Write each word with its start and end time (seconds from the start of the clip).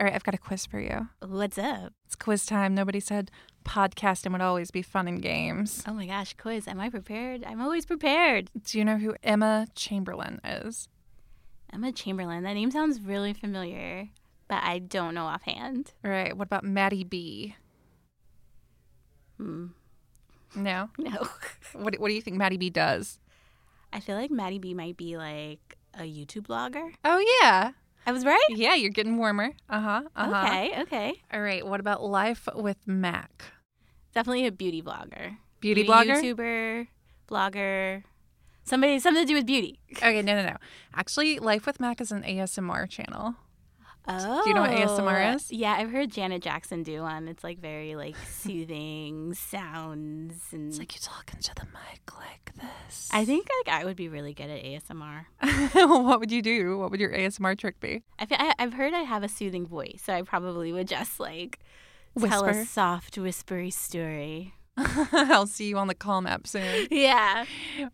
All 0.00 0.06
right, 0.06 0.14
I've 0.14 0.24
got 0.24 0.34
a 0.34 0.38
quiz 0.38 0.64
for 0.64 0.80
you. 0.80 1.08
What's 1.20 1.58
up? 1.58 1.92
It's 2.06 2.16
quiz 2.16 2.46
time. 2.46 2.74
Nobody 2.74 3.00
said 3.00 3.30
podcasting 3.66 4.32
would 4.32 4.40
always 4.40 4.70
be 4.70 4.80
fun 4.80 5.06
and 5.06 5.20
games. 5.20 5.84
Oh 5.86 5.92
my 5.92 6.06
gosh, 6.06 6.34
quiz. 6.38 6.66
Am 6.66 6.80
I 6.80 6.88
prepared? 6.88 7.44
I'm 7.44 7.60
always 7.60 7.84
prepared. 7.84 8.50
Do 8.64 8.78
you 8.78 8.84
know 8.86 8.96
who 8.96 9.14
Emma 9.22 9.66
Chamberlain 9.74 10.40
is? 10.42 10.88
Emma 11.70 11.92
Chamberlain. 11.92 12.44
That 12.44 12.54
name 12.54 12.70
sounds 12.70 12.98
really 12.98 13.34
familiar, 13.34 14.08
but 14.48 14.62
I 14.62 14.78
don't 14.78 15.12
know 15.12 15.26
offhand. 15.26 15.92
All 16.02 16.10
right, 16.10 16.34
what 16.34 16.46
about 16.46 16.64
Matty 16.64 17.04
B? 17.04 17.56
Hmm. 19.36 19.66
No? 20.56 20.88
No. 20.98 21.28
What, 21.74 22.00
what 22.00 22.08
do 22.08 22.14
you 22.14 22.22
think 22.22 22.38
Matty 22.38 22.56
B 22.56 22.70
does? 22.70 23.18
I 23.92 24.00
feel 24.00 24.16
like 24.16 24.30
Matty 24.30 24.58
B 24.58 24.72
might 24.72 24.96
be 24.96 25.18
like 25.18 25.76
a 25.92 26.04
YouTube 26.04 26.46
blogger. 26.46 26.94
Oh, 27.04 27.22
yeah. 27.42 27.72
I 28.06 28.12
was 28.12 28.24
right? 28.24 28.40
Yeah, 28.50 28.74
you're 28.74 28.90
getting 28.90 29.16
warmer. 29.18 29.52
Uh 29.68 29.80
huh. 29.80 30.02
Uh-huh. 30.16 30.46
Okay, 30.46 30.80
okay. 30.82 31.22
All 31.32 31.40
right, 31.40 31.66
what 31.66 31.80
about 31.80 32.02
Life 32.02 32.48
with 32.54 32.78
Mac? 32.86 33.44
Definitely 34.14 34.46
a 34.46 34.52
beauty 34.52 34.82
blogger. 34.82 35.36
Beauty 35.60 35.84
blogger? 35.84 36.20
YouTuber, 36.22 36.88
blogger. 37.28 38.02
Somebody 38.64 38.98
something 38.98 39.22
to 39.24 39.26
do 39.28 39.34
with 39.34 39.46
beauty. 39.46 39.78
Okay, 39.96 40.22
no, 40.22 40.34
no, 40.34 40.46
no. 40.46 40.56
Actually, 40.94 41.38
Life 41.38 41.66
with 41.66 41.80
Mac 41.80 42.00
is 42.00 42.10
an 42.12 42.22
ASMR 42.22 42.88
channel. 42.88 43.34
Oh. 44.08 44.42
Do 44.42 44.48
you 44.48 44.54
know 44.54 44.62
what 44.62 44.70
ASMR 44.70 45.34
is? 45.36 45.52
Yeah, 45.52 45.74
I've 45.78 45.90
heard 45.90 46.10
Janet 46.10 46.42
Jackson 46.42 46.82
do 46.82 47.02
one. 47.02 47.28
It's 47.28 47.44
like 47.44 47.58
very 47.60 47.94
like 47.94 48.16
soothing 48.28 49.34
sounds 49.34 50.34
and 50.52 50.68
It's 50.70 50.78
like 50.78 50.94
you're 50.94 51.00
talking 51.02 51.40
to 51.40 51.54
the 51.54 51.66
mic 51.66 52.00
like 52.18 52.52
this. 52.56 53.08
I 53.12 53.24
think 53.24 53.48
like 53.64 53.74
I 53.74 53.84
would 53.84 53.96
be 53.96 54.08
really 54.08 54.34
good 54.34 54.50
at 54.50 54.62
ASMR. 54.64 55.26
what 56.02 56.20
would 56.20 56.32
you 56.32 56.42
do? 56.42 56.78
What 56.78 56.90
would 56.90 57.00
your 57.00 57.12
ASMR 57.12 57.56
trick 57.58 57.78
be? 57.80 58.02
I 58.18 58.26
feel, 58.26 58.38
I, 58.40 58.54
I've 58.58 58.74
heard 58.74 58.94
I 58.94 59.00
have 59.02 59.22
a 59.22 59.28
soothing 59.28 59.66
voice, 59.66 60.02
so 60.04 60.12
I 60.12 60.22
probably 60.22 60.72
would 60.72 60.88
just 60.88 61.20
like 61.20 61.58
tell 62.18 62.44
Whisper. 62.44 62.60
a 62.60 62.64
soft, 62.64 63.18
whispery 63.18 63.70
story. 63.70 64.54
I'll 64.76 65.46
see 65.46 65.68
you 65.68 65.78
on 65.78 65.88
the 65.88 65.94
Calm 65.94 66.26
app 66.26 66.46
soon. 66.46 66.88
Yeah. 66.90 67.44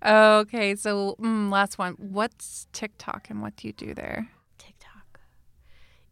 Okay, 0.04 0.76
so 0.76 1.16
mm, 1.20 1.50
last 1.50 1.78
one. 1.78 1.94
What's 1.94 2.68
TikTok 2.72 3.28
and 3.28 3.42
what 3.42 3.56
do 3.56 3.66
you 3.66 3.72
do 3.72 3.94
there? 3.94 4.28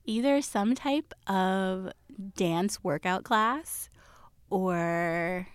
Either 0.06 0.42
some 0.42 0.74
type 0.74 1.14
of 1.26 1.90
dance 2.36 2.82
workout 2.84 3.24
class 3.24 3.88
or 4.50 5.46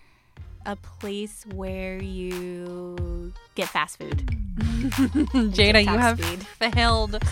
a 0.65 0.75
place 0.75 1.45
where 1.53 2.01
you 2.01 3.33
get 3.55 3.69
fast 3.69 3.97
food. 3.97 4.17
Jada, 5.53 5.81
you 5.81 5.97
have 5.97 6.19
speed. 6.19 6.45
failed 6.73 7.23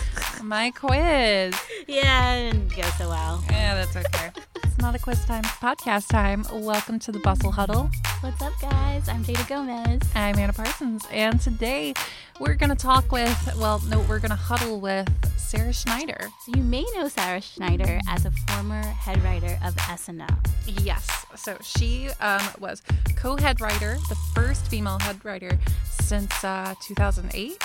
my 0.42 0.70
quiz. 0.70 1.54
Yeah, 1.86 2.34
it 2.34 2.52
didn't 2.52 2.76
go 2.76 2.82
so 2.96 3.08
well. 3.08 3.44
Yeah, 3.50 3.74
that's 3.74 3.96
okay. 3.96 4.30
It's 4.78 4.84
not 4.84 4.94
a 4.94 4.98
quiz 5.00 5.24
time, 5.24 5.40
it's 5.40 5.54
podcast 5.54 6.06
time. 6.06 6.44
Welcome 6.52 7.00
to 7.00 7.10
the 7.10 7.18
Bustle 7.18 7.50
Huddle. 7.50 7.90
What's 8.20 8.40
up, 8.40 8.52
guys? 8.60 9.08
I'm 9.08 9.24
Jada 9.24 9.48
Gomez. 9.48 10.00
I'm 10.14 10.38
Anna 10.38 10.52
Parsons, 10.52 11.04
and 11.10 11.40
today 11.40 11.94
we're 12.38 12.54
going 12.54 12.70
to 12.70 12.76
talk 12.76 13.10
with, 13.10 13.56
well, 13.58 13.82
no, 13.88 13.98
we're 14.02 14.20
going 14.20 14.30
to 14.30 14.36
huddle 14.36 14.78
with 14.78 15.08
Sarah 15.36 15.72
Schneider. 15.72 16.28
You 16.54 16.62
may 16.62 16.86
know 16.94 17.08
Sarah 17.08 17.40
Schneider 17.40 17.98
as 18.08 18.24
a 18.24 18.30
former 18.30 18.80
head 18.82 19.20
writer 19.24 19.58
of 19.64 19.74
SNL. 19.74 20.46
Yes. 20.66 21.26
So 21.34 21.56
she 21.60 22.10
um, 22.20 22.42
was 22.60 22.80
co 23.16 23.36
head 23.36 23.60
writer, 23.60 23.96
the 24.08 24.16
first 24.32 24.68
female 24.68 25.00
head 25.00 25.24
writer 25.24 25.58
since 25.90 26.44
uh, 26.44 26.74
2008 26.82 27.60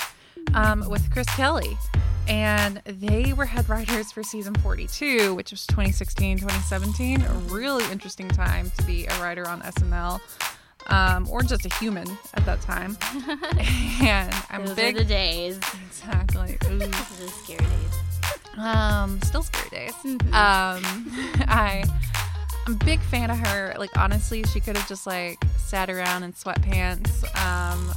um, 0.54 0.88
with 0.88 1.10
Chris 1.10 1.26
Kelly. 1.36 1.76
And 2.26 2.80
they 2.86 3.34
were 3.34 3.44
head 3.44 3.68
writers 3.68 4.10
for 4.10 4.22
season 4.22 4.54
42, 4.54 5.34
which 5.34 5.50
was 5.50 5.66
2016, 5.66 6.38
2017. 6.38 7.20
A 7.22 7.28
really 7.54 7.84
interesting 7.92 8.28
time 8.28 8.72
to 8.78 8.84
be 8.84 9.04
a 9.06 9.20
writer 9.22 9.46
on 9.46 9.60
SNL. 9.62 10.20
Um, 10.88 11.26
or 11.30 11.42
just 11.42 11.64
a 11.64 11.74
human 11.76 12.06
at 12.34 12.44
that 12.46 12.60
time. 12.60 12.96
and 14.02 14.34
I'm 14.50 14.66
Those 14.66 14.76
big. 14.76 14.96
are 14.96 14.98
the 15.00 15.04
days. 15.04 15.58
exactly. 15.86 16.56
Those 16.68 16.82
are 16.82 17.28
scary 17.42 17.58
days. 17.64 18.58
Um, 18.58 19.20
still 19.22 19.42
scary 19.42 19.70
days. 19.70 19.92
Mhm. 20.04 20.22
Um, 20.26 20.82
I, 21.48 21.84
I'm 22.66 22.74
a 22.74 22.84
big 22.84 23.00
fan 23.00 23.30
of 23.30 23.38
her. 23.38 23.74
Like 23.78 23.96
honestly, 23.96 24.44
she 24.44 24.60
could 24.60 24.76
have 24.76 24.86
just 24.88 25.06
like 25.06 25.42
sat 25.56 25.88
around 25.88 26.22
in 26.22 26.32
sweatpants. 26.34 27.24
Um, 27.42 27.90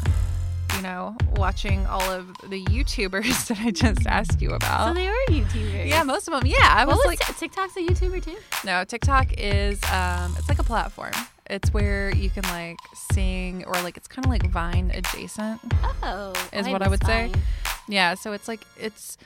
you 0.78 0.84
know, 0.84 1.16
watching 1.36 1.86
all 1.88 2.02
of 2.04 2.28
the 2.50 2.64
YouTubers 2.66 3.48
that 3.50 3.60
I 3.60 3.72
just 3.72 4.06
asked 4.08 4.42
you 4.42 4.52
about. 4.52 4.88
So 4.90 4.94
they 4.94 5.08
were 5.08 5.16
YouTubers. 5.30 5.88
yeah, 5.90 6.04
most 6.04 6.28
of 6.28 6.34
them. 6.34 6.46
Yeah, 6.46 6.56
I 6.62 6.86
was 6.86 6.98
was 6.98 7.06
like, 7.06 7.20
Ti- 7.20 7.34
TikTok's 7.34 7.76
a 7.76 7.82
YouTuber 7.82 8.24
too? 8.24 8.38
no, 8.64 8.84
TikTok 8.84 9.34
is 9.38 9.84
um, 9.92 10.36
it's 10.38 10.48
like 10.48 10.60
a 10.60 10.64
platform. 10.64 11.12
It's 11.50 11.74
where 11.74 12.14
you 12.16 12.30
can 12.30 12.44
like 12.44 12.78
sing 13.14 13.64
or 13.66 13.74
like 13.82 13.98
it's 13.98 14.08
kind 14.08 14.26
of 14.26 14.30
like 14.30 14.50
Vine 14.50 14.92
adjacent. 14.94 15.62
Oh, 16.04 16.34
Is 16.54 16.68
I 16.68 16.72
what 16.72 16.82
I 16.82 16.90
would 16.90 17.04
say. 17.06 17.28
Vine. 17.30 17.42
Yeah, 17.88 18.14
so 18.16 18.34
it's 18.34 18.48
like 18.48 18.62
it's 18.78 19.18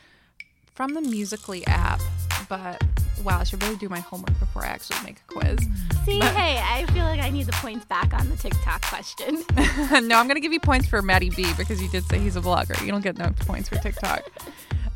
from 0.74 0.94
the 0.94 1.02
Musical.ly 1.02 1.64
app, 1.68 2.00
but 2.48 2.82
wow, 3.24 3.40
I 3.40 3.44
should 3.44 3.62
really 3.64 3.76
do 3.78 3.90
my 3.90 4.00
homework 4.00 4.38
before 4.40 4.64
I 4.64 4.68
actually 4.68 4.98
make 5.04 5.18
a 5.30 5.34
quiz. 5.34 5.60
See, 6.06 6.20
But- 6.20 6.36
hey, 6.36 6.60
I 6.64 6.86
feel 6.94 7.06
like 7.06 7.20
I 7.22 7.30
need 7.30 7.46
the 7.46 7.52
points 7.54 7.86
back 7.86 8.14
on 8.14 8.30
the 8.30 8.36
TikTok 8.36 8.82
question. 8.84 9.44
no, 10.08 10.18
I'm 10.18 10.28
gonna 10.28 10.40
give 10.40 10.54
you 10.54 10.60
points 10.60 10.88
for 10.88 11.02
Matty 11.02 11.30
B 11.30 11.46
because 11.58 11.82
you 11.82 11.90
did 11.90 12.04
say 12.06 12.20
he's 12.20 12.36
a 12.36 12.42
vlogger. 12.42 12.80
You 12.86 12.92
don't 12.92 13.02
get 13.04 13.18
no 13.18 13.32
points 13.42 13.70
for 13.70 13.76
TikTok. 13.76 14.24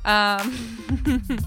Um, 0.06 0.52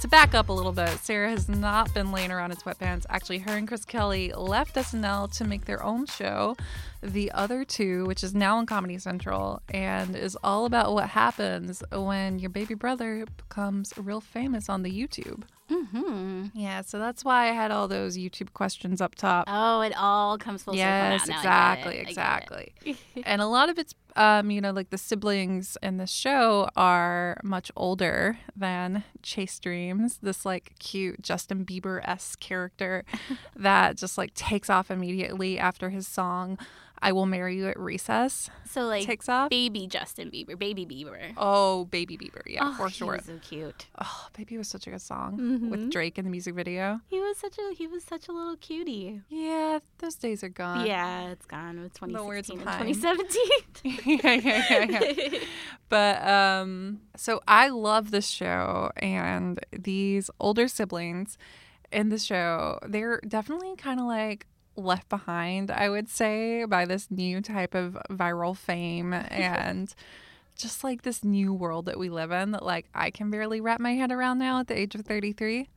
to 0.00 0.08
back 0.08 0.34
up 0.34 0.48
a 0.48 0.52
little 0.52 0.72
bit, 0.72 0.88
Sarah 1.00 1.30
has 1.30 1.48
not 1.48 1.92
been 1.92 2.10
laying 2.10 2.30
around 2.32 2.50
in 2.50 2.56
sweatpants. 2.56 3.04
Actually, 3.10 3.38
her 3.40 3.52
and 3.56 3.68
Chris 3.68 3.84
Kelly 3.84 4.32
left 4.32 4.74
SNL 4.76 5.30
to 5.36 5.44
make 5.44 5.66
their 5.66 5.82
own 5.82 6.06
show, 6.06 6.56
The 7.02 7.32
Other 7.32 7.64
Two, 7.64 8.04
which 8.06 8.22
is 8.22 8.34
now 8.34 8.58
on 8.58 8.66
Comedy 8.66 8.98
Central 8.98 9.60
and 9.68 10.14
is 10.14 10.36
all 10.44 10.66
about 10.66 10.94
what 10.94 11.08
happens 11.10 11.82
when 11.92 12.38
your 12.38 12.50
baby 12.50 12.74
brother 12.74 13.26
becomes 13.36 13.92
real 13.96 14.20
famous 14.20 14.68
on 14.68 14.82
the 14.82 14.90
YouTube. 14.90 15.42
hmm 15.68 16.46
Yeah, 16.54 16.82
so 16.82 16.98
that's 16.98 17.24
why 17.24 17.48
I 17.48 17.52
had 17.52 17.70
all 17.70 17.88
those 17.88 18.16
YouTube 18.16 18.52
questions 18.52 19.00
up 19.00 19.16
top. 19.16 19.46
Oh, 19.48 19.80
it 19.80 19.92
all 19.96 20.38
comes 20.38 20.62
full 20.62 20.76
yes, 20.76 21.22
circle. 21.22 21.34
Now 21.34 21.40
exactly, 21.40 21.96
it. 21.96 22.00
I 22.00 22.02
get 22.02 22.08
exactly. 22.08 22.74
and 23.24 23.42
a 23.42 23.46
lot 23.46 23.68
of 23.68 23.78
it's 23.78 23.94
um 24.14 24.50
you 24.50 24.60
know 24.60 24.70
like 24.72 24.90
the 24.90 24.98
siblings 24.98 25.78
in 25.82 25.96
the 25.96 26.06
show 26.06 26.68
are 26.76 27.40
much 27.42 27.70
older 27.74 28.38
than 28.54 29.04
chase 29.22 29.58
dreams 29.58 30.18
this 30.22 30.44
like 30.44 30.74
cute 30.78 31.22
justin 31.22 31.64
bieber-esque 31.64 32.38
character 32.38 33.04
that 33.56 33.96
just 33.96 34.18
like 34.18 34.34
takes 34.34 34.68
off 34.68 34.90
immediately 34.90 35.58
after 35.58 35.88
his 35.88 36.06
song 36.06 36.58
i 37.02 37.12
will 37.12 37.26
marry 37.26 37.56
you 37.56 37.68
at 37.68 37.78
recess 37.78 38.48
so 38.70 38.82
like 38.82 39.04
takes 39.04 39.28
off 39.28 39.50
baby 39.50 39.86
Justin 39.86 40.30
Bieber, 40.30 40.58
baby 40.58 40.86
Bieber. 40.86 41.34
oh 41.36 41.84
baby 41.86 42.16
bieber 42.16 42.40
yeah 42.46 42.60
oh, 42.62 42.74
for 42.74 42.88
sure 42.88 43.16
was 43.16 43.24
so 43.26 43.38
cute. 43.42 43.86
oh 44.00 44.28
baby 44.36 44.56
was 44.56 44.68
such 44.68 44.86
a 44.86 44.90
good 44.90 45.02
song 45.02 45.38
Mhm. 45.38 45.68
with 45.70 45.90
drake 45.90 46.16
in 46.18 46.24
the 46.24 46.30
music 46.30 46.54
video 46.54 47.00
He 47.08 47.18
was 47.20 47.36
such 47.36 47.58
a 47.58 47.74
he 47.74 47.86
was 47.86 48.04
such 48.04 48.28
a 48.28 48.32
little 48.32 48.56
cutie. 48.56 49.20
yeah 49.28 49.80
those 49.98 50.14
days 50.14 50.42
are 50.42 50.48
gone 50.48 50.86
yeah, 50.86 51.30
it's 51.30 51.46
gone 51.46 51.80
with 51.80 51.92
The 51.94 52.06
2016 52.06 52.60
of 52.60 52.66
and 52.68 52.94
2017. 52.94 54.20
yeah, 54.24 54.32
yeah, 54.32 54.86
yeah, 54.90 55.12
yeah. 55.32 55.38
But 55.88 56.26
um 56.26 57.00
so 57.16 57.40
I 57.46 57.68
love 57.68 58.10
this 58.12 58.28
show 58.28 58.90
and 58.96 59.60
these 59.72 60.30
older 60.40 60.68
siblings 60.68 61.36
in 61.92 62.08
the 62.08 62.18
show, 62.18 62.78
they're 62.86 63.20
definitely 63.28 63.76
kind 63.76 64.00
of 64.00 64.06
like 64.06 64.46
left 64.82 65.08
behind, 65.08 65.70
I 65.70 65.88
would 65.88 66.08
say, 66.08 66.64
by 66.64 66.84
this 66.84 67.10
new 67.10 67.40
type 67.40 67.74
of 67.74 67.96
viral 68.10 68.56
fame 68.56 69.12
and 69.30 69.94
just 70.56 70.84
like 70.84 71.02
this 71.02 71.24
new 71.24 71.52
world 71.52 71.86
that 71.86 71.98
we 71.98 72.08
live 72.08 72.30
in 72.30 72.52
that 72.52 72.64
like 72.64 72.86
I 72.94 73.10
can 73.10 73.30
barely 73.30 73.60
wrap 73.60 73.80
my 73.80 73.94
head 73.94 74.12
around 74.12 74.38
now 74.38 74.60
at 74.60 74.68
the 74.68 74.78
age 74.78 74.94
of 74.94 75.02
33. 75.02 75.68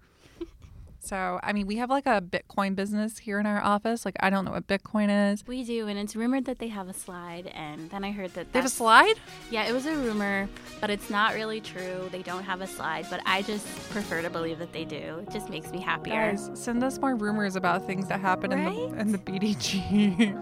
So, 1.05 1.39
I 1.43 1.53
mean, 1.53 1.67
we 1.67 1.75
have 1.75 1.91
like 1.91 2.07
a 2.07 2.19
Bitcoin 2.19 2.75
business 2.75 3.19
here 3.19 3.39
in 3.39 3.45
our 3.45 3.61
office. 3.61 4.05
Like, 4.05 4.15
I 4.21 4.31
don't 4.31 4.43
know 4.43 4.51
what 4.51 4.65
Bitcoin 4.65 5.33
is. 5.33 5.45
We 5.45 5.63
do, 5.63 5.87
and 5.87 5.99
it's 5.99 6.15
rumored 6.15 6.45
that 6.45 6.57
they 6.57 6.69
have 6.69 6.87
a 6.89 6.93
slide. 6.93 7.45
And 7.53 7.91
then 7.91 8.03
I 8.03 8.11
heard 8.11 8.33
that 8.33 8.51
They 8.51 8.59
have 8.59 8.65
a 8.65 8.69
slide? 8.69 9.13
Yeah, 9.51 9.67
it 9.67 9.71
was 9.71 9.85
a 9.85 9.95
rumor, 9.95 10.49
but 10.81 10.89
it's 10.89 11.11
not 11.11 11.35
really 11.35 11.61
true. 11.61 12.09
They 12.11 12.23
don't 12.23 12.43
have 12.43 12.61
a 12.61 12.67
slide, 12.67 13.05
but 13.11 13.21
I 13.25 13.43
just 13.43 13.67
prefer 13.91 14.23
to 14.23 14.31
believe 14.31 14.57
that 14.57 14.73
they 14.73 14.83
do. 14.83 15.19
It 15.21 15.29
just 15.31 15.49
makes 15.49 15.71
me 15.71 15.79
happier. 15.79 16.31
Guys, 16.31 16.49
send 16.55 16.83
us 16.83 16.97
more 16.99 17.15
rumors 17.15 17.55
about 17.55 17.85
things 17.85 18.07
that 18.07 18.19
happen 18.19 18.51
in 18.51 18.63
the 18.63 18.99
in 18.99 19.11
the 19.11 19.19
BDG 19.19 20.33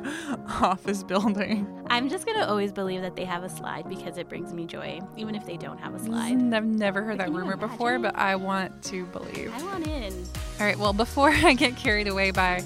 office 0.61 1.03
building. 1.03 1.67
I'm 1.87 2.07
just 2.07 2.25
gonna 2.25 2.45
always 2.45 2.71
believe 2.71 3.01
that 3.01 3.15
they 3.17 3.25
have 3.25 3.43
a 3.43 3.49
slide 3.49 3.89
because 3.89 4.17
it 4.17 4.29
brings 4.29 4.53
me 4.53 4.65
joy, 4.65 5.01
even 5.17 5.35
if 5.35 5.45
they 5.45 5.57
don't 5.57 5.77
have 5.79 5.93
a 5.93 5.99
slide. 5.99 6.31
I've 6.53 6.65
never 6.65 7.03
heard 7.03 7.19
that 7.19 7.31
rumor 7.31 7.57
before, 7.57 7.99
but 7.99 8.15
I 8.15 8.37
want 8.37 8.81
to 8.83 9.05
believe. 9.07 9.53
I 9.53 9.63
want 9.63 9.87
in. 9.87 10.25
All 10.59 10.65
right, 10.65 10.77
well, 10.77 10.93
before 10.93 11.29
I 11.33 11.53
get 11.53 11.75
carried 11.75 12.07
away 12.07 12.31
by 12.31 12.63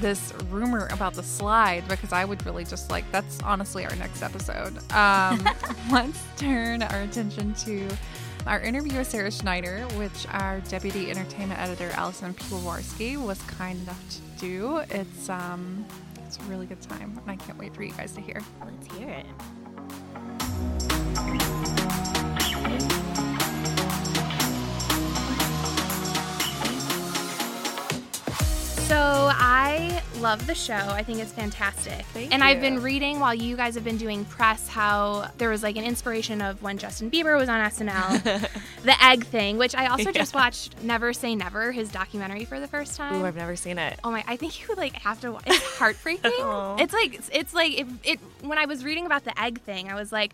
this 0.00 0.32
rumor 0.50 0.88
about 0.92 1.14
the 1.14 1.22
slide, 1.22 1.86
because 1.88 2.12
I 2.12 2.24
would 2.24 2.44
really 2.46 2.64
just 2.64 2.90
like 2.90 3.10
that's 3.10 3.42
honestly 3.42 3.84
our 3.84 3.96
next 3.96 4.22
episode. 4.22 4.78
Um, 4.92 5.44
let's 5.90 6.22
turn 6.36 6.82
our 6.82 7.02
attention 7.02 7.54
to 7.54 7.88
our 8.46 8.60
interview 8.60 8.98
with 8.98 9.08
Sarah 9.10 9.30
Schneider, 9.30 9.80
which 9.96 10.26
our 10.30 10.60
deputy 10.60 11.10
entertainment 11.10 11.60
editor 11.60 11.90
Allison 11.94 12.32
Piwowarski 12.34 13.16
was 13.22 13.40
kind 13.42 13.80
enough 13.82 14.02
to 14.10 14.20
do. 14.40 14.78
It's 14.90 15.28
um, 15.28 15.84
it's 16.24 16.38
a 16.38 16.42
really 16.42 16.66
good 16.66 16.80
time, 16.80 17.18
and 17.20 17.30
I 17.30 17.36
can't 17.36 17.58
wait 17.58 17.74
for 17.74 17.82
you 17.82 17.92
guys 17.92 18.12
to 18.12 18.20
hear. 18.20 18.40
Let's 18.64 18.96
hear 18.96 19.08
it. 19.08 19.26
Love 30.20 30.46
the 30.46 30.54
show. 30.54 30.74
I 30.74 31.02
think 31.02 31.18
it's 31.20 31.32
fantastic. 31.32 32.04
Thank 32.06 32.32
and 32.32 32.42
I've 32.42 32.60
been 32.60 32.82
reading 32.82 33.20
while 33.20 33.34
you 33.34 33.56
guys 33.56 33.74
have 33.74 33.84
been 33.84 33.96
doing 33.96 34.24
press 34.24 34.68
how 34.68 35.30
there 35.38 35.48
was 35.48 35.62
like 35.62 35.76
an 35.76 35.84
inspiration 35.84 36.40
of 36.42 36.62
when 36.62 36.78
Justin 36.78 37.10
Bieber 37.10 37.38
was 37.38 37.48
on 37.48 37.60
SNL, 37.70 38.22
the 38.84 39.04
egg 39.04 39.24
thing, 39.26 39.56
which 39.58 39.74
I 39.74 39.86
also 39.86 40.12
just 40.12 40.34
watched 40.34 40.80
Never 40.82 41.12
Say 41.12 41.34
Never, 41.34 41.72
his 41.72 41.90
documentary 41.90 42.44
for 42.44 42.60
the 42.60 42.66
first 42.68 42.96
time. 42.96 43.22
Ooh, 43.22 43.26
I've 43.26 43.36
never 43.36 43.56
seen 43.56 43.78
it. 43.78 43.98
Oh 44.04 44.10
my! 44.10 44.22
I 44.26 44.36
think 44.36 44.60
you 44.60 44.66
would 44.68 44.78
like 44.78 44.94
have 44.94 45.20
to. 45.20 45.32
wa- 45.32 45.40
It's 45.46 45.64
heartbreaking. 45.78 46.32
It's 46.78 46.92
like 46.92 47.20
it's, 47.32 47.54
like 47.54 47.78
if 47.78 47.88
it. 48.04 48.20
When 48.42 48.58
I 48.58 48.66
was 48.66 48.84
reading 48.84 49.06
about 49.06 49.24
the 49.24 49.38
egg 49.40 49.60
thing, 49.62 49.90
I 49.90 49.94
was 49.94 50.12
like, 50.12 50.32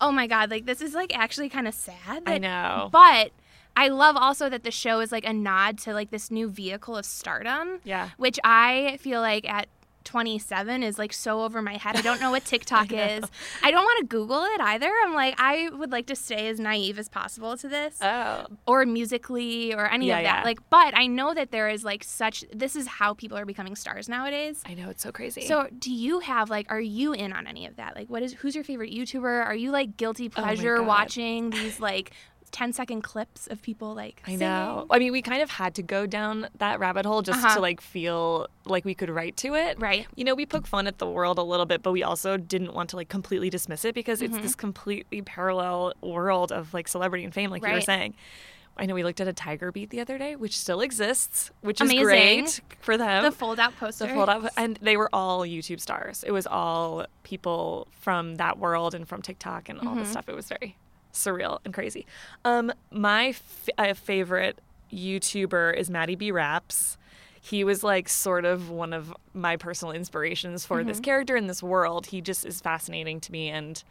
oh 0.00 0.12
my 0.12 0.26
god! 0.26 0.50
Like 0.50 0.66
this 0.66 0.80
is 0.80 0.94
like 0.94 1.16
actually 1.16 1.48
kind 1.48 1.66
of 1.68 1.74
sad. 1.74 2.22
I 2.26 2.38
know. 2.38 2.88
But 2.92 3.32
I 3.76 3.88
love 3.88 4.16
also 4.16 4.48
that 4.48 4.64
the 4.64 4.70
show 4.70 5.00
is 5.00 5.12
like 5.12 5.24
a 5.26 5.32
nod 5.32 5.78
to 5.80 5.92
like 5.94 6.10
this 6.10 6.30
new 6.30 6.48
vehicle 6.48 6.96
of 6.96 7.04
stardom. 7.04 7.80
Yeah. 7.84 8.10
Which 8.16 8.38
I 8.44 8.98
feel 9.00 9.20
like 9.20 9.48
at 9.48 9.68
27 10.04 10.82
is 10.82 10.98
like 10.98 11.12
so 11.12 11.42
over 11.42 11.62
my 11.62 11.76
head. 11.76 11.94
I 11.96 12.00
don't 12.02 12.20
know 12.20 12.32
what 12.32 12.44
TikTok 12.52 12.92
is. 12.92 13.24
I 13.62 13.70
don't 13.70 13.84
want 13.84 14.00
to 14.00 14.06
Google 14.06 14.42
it 14.44 14.60
either. 14.60 14.90
I'm 15.04 15.14
like, 15.14 15.36
I 15.38 15.68
would 15.70 15.92
like 15.92 16.06
to 16.08 16.16
stay 16.16 16.48
as 16.48 16.58
naive 16.58 16.98
as 16.98 17.08
possible 17.08 17.56
to 17.56 17.68
this 17.68 17.98
Oh. 18.02 18.46
or 18.66 18.84
musical.ly 18.84 19.72
or 19.76 19.86
any 19.90 20.08
Yeah, 20.08 20.18
of 20.18 20.24
that. 20.24 20.38
yeah. 20.40 20.44
Like, 20.44 20.58
but 20.70 20.96
I 20.96 21.06
know 21.06 21.32
that 21.34 21.52
there 21.52 21.68
is 21.68 21.84
like 21.84 22.02
such, 22.02 22.44
this 22.52 22.74
is 22.74 22.88
how 22.88 23.14
people 23.14 23.38
are 23.38 23.46
becoming 23.46 23.76
stars 23.76 24.08
nowadays. 24.08 24.60
I 24.66 24.74
know 24.74 24.90
it's 24.90 25.02
so 25.04 25.12
crazy. 25.12 25.42
So, 25.42 25.68
do 25.78 25.92
you 25.92 26.18
have 26.18 26.50
like, 26.50 26.66
are 26.68 26.80
you 26.80 27.12
in 27.12 27.32
on 27.32 27.46
any 27.46 27.64
of 27.66 27.76
that? 27.76 27.94
Like, 27.94 28.10
what 28.10 28.22
is, 28.24 28.32
who's 28.34 28.56
your 28.56 28.64
favorite 28.64 28.92
YouTuber? 28.92 29.46
Are 29.46 29.54
you 29.54 29.70
like 29.70 29.96
guilty 29.96 30.26
Oh 30.26 30.42
pleasure 30.42 30.78
God. 30.78 30.86
watching 30.88 31.50
these 31.50 31.78
like 31.78 32.10
10 32.52 32.72
second 32.74 33.02
clips 33.02 33.46
of 33.48 33.60
people 33.62 33.94
like, 33.94 34.22
I 34.26 34.36
know. 34.36 34.86
I 34.90 34.98
mean, 34.98 35.10
we 35.10 35.22
kind 35.22 35.42
of 35.42 35.50
had 35.50 35.74
to 35.76 35.82
go 35.82 36.06
down 36.06 36.48
that 36.58 36.78
rabbit 36.78 37.04
hole 37.06 37.22
just 37.22 37.42
Uh-huh. 37.44 37.54
to 37.56 37.60
like 37.60 37.80
feel 37.80 38.46
like 38.66 38.84
we 38.84 38.94
could 38.94 39.10
write 39.10 39.36
to 39.38 39.54
it. 39.54 39.80
Right. 39.80 40.06
You 40.14 40.24
know, 40.24 40.34
we 40.34 40.46
poke 40.46 40.66
fun 40.66 40.86
at 40.86 40.98
the 40.98 41.06
world 41.06 41.38
a 41.38 41.42
little 41.42 41.66
bit, 41.66 41.82
but 41.82 41.92
we 41.92 42.02
also 42.02 42.36
didn't 42.36 42.74
want 42.74 42.90
to 42.90 42.96
like 42.96 43.08
completely 43.08 43.50
dismiss 43.50 43.84
it 43.84 43.94
because 43.94 44.20
Mm-hmm. 44.20 44.34
it's 44.34 44.42
this 44.42 44.54
completely 44.54 45.22
parallel 45.22 45.94
world 46.02 46.52
of 46.52 46.72
like 46.74 46.86
celebrity 46.88 47.24
and 47.24 47.32
fame, 47.34 47.50
like 47.50 47.66
you 47.66 47.72
were 47.72 47.80
saying. 47.80 48.14
I 48.74 48.86
know 48.86 48.94
we 48.94 49.02
looked 49.04 49.20
at 49.20 49.28
a 49.28 49.34
Tiger 49.34 49.70
Beat 49.70 49.90
the 49.90 50.00
other 50.00 50.16
day, 50.16 50.34
which 50.34 50.58
still 50.58 50.80
exists, 50.80 51.50
which 51.60 51.80
is 51.82 51.90
Amazing. 51.90 52.04
great 52.06 52.60
for 52.80 52.96
them. 52.96 53.22
The 53.22 53.30
fold 53.30 53.60
out 53.60 53.76
poster. 53.76 54.06
The 54.06 54.14
fold 54.14 54.30
up, 54.30 54.44
and 54.56 54.78
they 54.80 54.96
were 54.96 55.10
all 55.12 55.40
YouTube 55.42 55.78
stars. 55.78 56.24
It 56.26 56.30
was 56.30 56.46
all 56.46 57.04
people 57.22 57.86
from 58.00 58.36
that 58.36 58.58
world 58.58 58.94
and 58.94 59.06
from 59.06 59.20
TikTok 59.20 59.68
and 59.68 59.78
all 59.80 59.94
this 59.94 60.10
stuff. 60.10 60.26
It 60.26 60.34
was 60.34 60.48
very 60.48 60.76
surreal 61.12 61.58
and 61.64 61.72
crazy. 61.74 62.06
Um, 62.44 62.72
my 62.90 63.28
f- 63.28 63.68
uh, 63.78 63.94
favorite 63.94 64.58
YouTuber 64.92 65.76
is 65.76 65.90
Matty 65.90 66.14
B 66.14 66.30
Raps. 66.30 66.96
He 67.40 67.64
was 67.64 67.82
like 67.82 68.08
sort 68.08 68.44
of 68.44 68.70
one 68.70 68.92
of 68.92 69.12
my 69.34 69.56
personal 69.56 69.92
inspirations 69.92 70.64
for 70.64 70.84
this 70.84 71.00
character 71.00 71.36
in 71.36 71.48
this 71.48 71.62
world. 71.62 72.06
He 72.06 72.20
just 72.20 72.46
is 72.46 72.60
fascinating 72.60 73.18
to 73.20 73.32
me, 73.32 73.48
and 73.48 73.82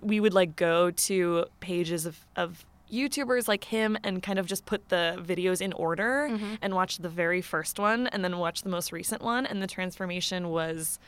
we 0.00 0.18
would 0.20 0.32
like 0.32 0.56
go 0.56 0.90
to 0.90 1.44
pages 1.60 2.06
of, 2.06 2.24
of 2.36 2.64
YouTubers 2.90 3.48
like 3.48 3.64
him 3.64 3.98
and 4.04 4.22
kind 4.22 4.38
of 4.38 4.46
just 4.46 4.64
put 4.64 4.88
the 4.88 5.16
videos 5.20 5.60
in 5.60 5.72
order 5.74 6.30
and 6.62 6.74
watch 6.74 6.98
the 6.98 7.08
very 7.08 7.42
first 7.42 7.78
one 7.78 8.06
and 8.06 8.24
then 8.24 8.38
watch 8.38 8.62
the 8.62 8.68
most 8.68 8.92
recent 8.92 9.20
one. 9.22 9.44
And 9.44 9.60
the 9.60 9.66
transformation 9.66 10.50
was 10.50 10.98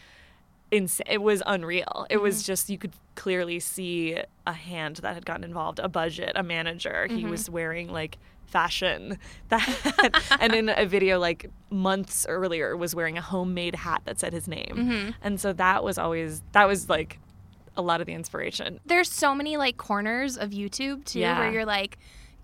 insane. 0.71 1.07
It 1.09 1.23
was 1.23 1.43
unreal. 1.47 2.07
It 2.11 2.19
was 2.19 2.37
mm-hmm. 2.37 2.47
just, 2.47 2.71
you 2.71 2.79
could 2.79 2.93
clearly 3.15 3.61
see 3.61 4.21
a 4.47 4.53
hand 4.53 4.97
that 4.97 5.15
had 5.15 5.27
gotten 5.27 5.45
involved, 5.45 5.79
a 5.79 5.89
budget, 5.89 6.33
a 6.35 6.43
manager. 6.43 7.07
He 7.09 7.25
was 7.25 7.45
mm-hmm. 7.45 7.53
wearing 7.53 7.93
like 7.93 8.19
fashion 8.49 9.19
that 9.49 10.39
and 10.41 10.55
in 10.55 10.71
a 10.71 10.87
video 10.87 11.19
like 11.19 11.51
months 11.71 12.25
earlier 12.29 12.77
was 12.77 12.95
wearing 12.95 13.19
a 13.19 13.21
homemade 13.21 13.75
hat 13.75 14.01
that 14.07 14.19
said 14.19 14.33
his 14.33 14.49
name 14.49 14.75
mm-hmm. 14.75 15.11
and 15.21 15.39
so 15.39 15.53
that 15.53 15.85
was 15.85 15.99
always 15.99 16.43
that 16.53 16.67
was 16.67 16.89
like 16.89 17.19
a 17.77 17.83
lot 17.83 18.01
of 18.01 18.07
the 18.07 18.15
inspiration 18.15 18.81
There's 18.87 19.11
so 19.11 19.35
many 19.35 19.59
like 19.59 19.77
corners 19.77 20.39
of 20.39 20.51
YouTube 20.51 21.05
too 21.05 21.21
Yeah. 21.21 21.39
where 21.39 21.53
you're 21.53 21.67
like 21.67 21.99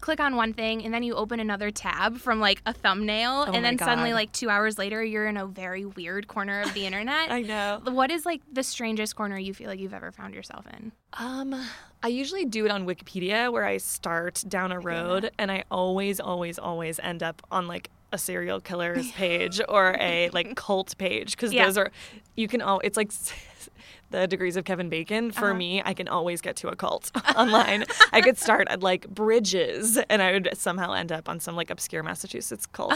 click 0.04 0.20
on 0.20 0.36
one 0.36 0.52
thing 0.52 0.84
and 0.84 0.92
then 0.92 1.02
you 1.02 1.14
open 1.14 1.40
another 1.40 1.70
tab 1.70 2.18
from 2.18 2.38
like 2.38 2.60
a 2.66 2.74
thumbnail 2.74 3.46
Oh 3.48 3.52
and 3.52 3.64
then 3.64 3.78
suddenly 3.78 4.12
like 4.12 4.30
2 4.32 4.50
hours 4.50 4.76
later 4.76 5.02
you're 5.02 5.26
in 5.26 5.38
a 5.38 5.46
very 5.46 5.86
weird 5.86 6.28
corner 6.28 6.60
of 6.60 6.74
the 6.74 6.84
internet. 6.90 7.30
i 7.30 7.40
know 7.40 7.80
What 7.84 8.10
is 8.10 8.26
like 8.26 8.42
the 8.52 8.62
strangest 8.62 9.16
corner 9.16 9.38
you 9.38 9.54
feel 9.54 9.68
like 9.68 9.80
you've 9.80 9.94
ever 9.94 10.12
found 10.12 10.34
yourself 10.34 10.66
in? 10.76 10.92
Um, 11.14 11.58
I 12.02 12.08
usually 12.08 12.44
do 12.44 12.66
it 12.66 12.70
on 12.70 12.86
Wikipedia 12.86 13.50
where 13.50 13.64
I 13.64 13.78
start 13.78 14.44
down 14.46 14.72
a 14.72 14.78
road 14.78 15.30
and 15.38 15.50
I 15.50 15.64
always, 15.70 16.20
always, 16.20 16.58
always 16.58 16.98
end 16.98 17.22
up 17.22 17.40
on 17.50 17.66
like 17.66 17.88
a 18.14 18.18
serial 18.18 18.60
killer's 18.60 19.10
page 19.22 19.60
or 19.68 19.96
a 20.00 20.30
like 20.32 20.54
cult 20.64 20.96
page 20.98 21.32
because 21.32 21.52
Yeah. 21.52 21.64
those 21.66 21.76
are 21.76 21.90
you 22.36 22.48
can 22.48 22.62
all 22.62 22.80
it's 22.84 22.96
like 22.96 23.10
the 24.10 24.26
degrees 24.28 24.56
of 24.56 24.64
Kevin 24.64 24.88
Bacon. 24.88 25.32
For 25.32 25.46
Uh-huh. 25.50 25.54
me, 25.54 25.82
I 25.84 25.92
can 25.92 26.06
always 26.08 26.40
get 26.40 26.54
to 26.56 26.68
a 26.68 26.76
cult 26.76 27.10
online. 27.36 27.84
I 28.12 28.20
could 28.20 28.38
start 28.38 28.68
at 28.70 28.80
like 28.80 29.08
Bridges 29.08 29.98
and 30.08 30.22
I 30.22 30.32
would 30.32 30.48
somehow 30.54 30.92
end 30.92 31.10
up 31.10 31.28
on 31.28 31.40
some 31.40 31.56
like 31.56 31.68
obscure 31.70 32.02
Massachusetts 32.04 32.66
cult 32.66 32.92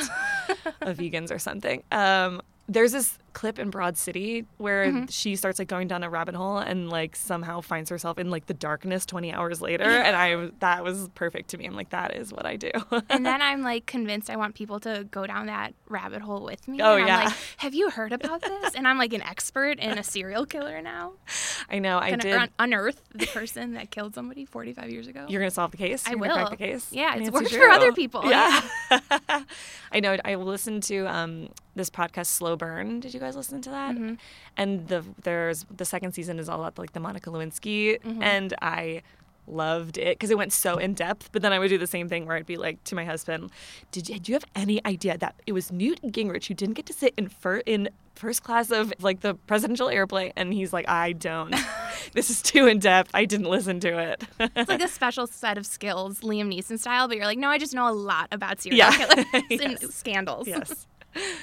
of 0.81 0.97
vegans 0.97 1.33
or 1.33 1.39
something. 1.41 1.83
Um, 1.91 2.41
there's 2.69 2.93
this 2.93 3.19
clip 3.39 3.57
in 3.61 3.71
Broad 3.71 3.97
City 3.97 4.45
where 4.57 4.87
Mm-hmm. 4.87 5.07
she 5.11 5.37
starts 5.37 5.59
like 5.61 5.69
going 5.69 5.87
down 5.87 6.03
a 6.03 6.11
rabbit 6.11 6.35
hole 6.35 6.59
and 6.59 6.91
like 6.91 7.15
somehow 7.15 7.61
finds 7.61 7.89
herself 7.89 8.19
in 8.19 8.31
like 8.31 8.47
the 8.47 8.55
darkness 8.55 9.07
20 9.07 9.33
hours 9.33 9.61
later 9.63 9.85
and 9.85 10.17
I 10.17 10.51
that 10.59 10.83
was 10.83 11.09
perfect 11.15 11.51
to 11.51 11.59
me. 11.59 11.65
I'm 11.67 11.77
like 11.77 11.91
that 11.91 12.17
is 12.17 12.33
what 12.33 12.45
I 12.47 12.57
do. 12.57 12.71
And 13.11 13.25
then 13.25 13.41
I'm 13.41 13.63
like 13.63 13.87
convinced 13.87 14.29
I 14.29 14.37
want 14.37 14.55
people 14.57 14.81
to 14.81 15.07
go 15.11 15.25
down 15.27 15.47
that 15.47 15.73
rabbit 15.89 16.21
hole 16.23 16.43
with 16.43 16.67
me. 16.67 16.81
Oh, 16.83 16.95
and 16.95 17.03
I'm 17.03 17.09
yeah. 17.09 17.25
like, 17.27 17.35
have 17.59 17.75
you 17.75 17.91
heard 17.91 18.13
about 18.13 18.41
this? 18.43 18.75
And 18.75 18.89
I'm 18.89 18.99
like 18.99 19.13
an 19.13 19.23
expert 19.23 19.79
in 19.79 19.97
a 19.99 20.03
serial 20.03 20.45
killer 20.45 20.83
now. 20.83 21.13
I 21.71 21.79
know 21.79 21.99
I 21.99 22.11
Gonna 22.11 22.23
did. 22.23 22.35
un- 22.35 22.51
unearth 22.59 23.01
the 23.15 23.27
person 23.27 23.75
that 23.75 23.91
killed 23.93 24.15
somebody 24.15 24.45
45 24.47 24.91
years 24.91 25.07
ago. 25.07 25.27
You're 25.29 25.41
gonna 25.41 25.51
solve 25.51 25.71
the 25.71 25.77
case. 25.77 26.07
I 26.07 26.11
You're 26.11 26.19
gonna 26.21 26.33
crack 26.35 26.45
will. 26.45 26.51
the 26.51 26.57
case. 26.57 26.89
Yeah, 26.91 27.11
it's 27.15 27.31
Nancy 27.31 27.31
worked 27.33 27.55
for 27.55 27.69
other 27.71 27.93
people. 27.93 28.23
Yeah. 28.29 28.61
I 29.93 30.01
know. 30.01 30.17
I 30.25 30.35
listened 30.37 30.83
to 30.85 31.07
um, 31.07 31.49
this 31.75 31.91
podcast, 31.91 32.27
Slow 32.27 32.57
Burn. 32.57 33.01
Did 33.01 33.15
you 33.15 33.21
guys 33.21 33.28
listen 33.37 33.61
to 33.63 33.71
that? 33.71 33.95
Mm-hmm. 33.95 34.15
And 34.57 34.89
the 34.89 35.05
there's 35.23 35.67
the 35.75 35.85
second 35.85 36.13
season 36.13 36.39
is 36.39 36.49
all 36.49 36.61
about 36.61 36.79
like 36.79 36.93
the 36.93 37.01
Monica 37.01 37.31
Lewinsky, 37.31 38.01
Mm-hmm. 38.01 38.23
and 38.23 38.55
I 38.63 39.03
loved 39.51 39.97
it 39.97 40.19
because 40.19 40.31
it 40.31 40.37
went 40.37 40.53
so 40.53 40.77
in 40.77 40.93
depth. 40.93 41.31
But 41.33 41.41
then 41.41 41.53
I 41.55 41.59
would 41.59 41.69
do 41.69 41.79
the 41.79 41.87
same 41.87 42.07
thing 42.09 42.27
where 42.27 42.37
I'd 42.37 42.45
be 42.45 42.57
like 42.59 42.83
to 42.85 42.95
my 42.95 43.05
husband, 43.07 43.51
"Did 43.93 44.09
you, 44.09 44.19
do 44.21 44.33
you 44.33 44.35
have 44.37 44.45
any 44.55 44.85
idea 44.85 45.17
that 45.19 45.35
it 45.47 45.53
was 45.53 45.73
Newt 45.73 46.01
Gingrich 46.03 46.47
who 46.49 46.55
didn't 46.55 46.75
get 46.75 46.85
to 46.87 46.93
sit 46.93 47.15
in 47.17 47.29
fir- 47.29 47.63
in 47.65 47.89
first 48.15 48.43
class 48.43 48.71
of 48.71 48.93
like 49.01 49.21
the 49.21 49.35
presidential 49.35 49.89
airplane?" 49.89 50.33
And 50.37 50.53
he's 50.53 50.73
like, 50.75 50.87
"I 50.89 51.13
don't. 51.13 51.55
this 52.13 52.29
is 52.29 52.43
too 52.43 52.67
in 52.67 52.79
depth. 52.79 53.11
I 53.15 53.25
didn't 53.25 53.49
listen 53.49 53.81
to 53.81 53.99
it." 53.99 54.23
It's 54.39 54.69
like 54.69 54.83
a 54.83 54.89
special 55.01 55.27
set 55.27 55.57
of 55.57 55.65
skills, 55.65 56.21
Liam 56.21 56.53
Neeson 56.55 56.79
style, 56.79 57.09
but 57.09 57.17
you're 57.17 57.25
like, 57.27 57.39
no, 57.39 57.49
I 57.49 57.57
just 57.57 57.73
know 57.75 57.89
a 57.89 57.93
lot 57.95 58.29
about 58.33 58.61
serial 58.61 58.79
Yeah. 58.79 59.15
killers 59.15 59.27
and 59.81 59.81
scandals. 59.95 60.47
yes. 60.47 60.87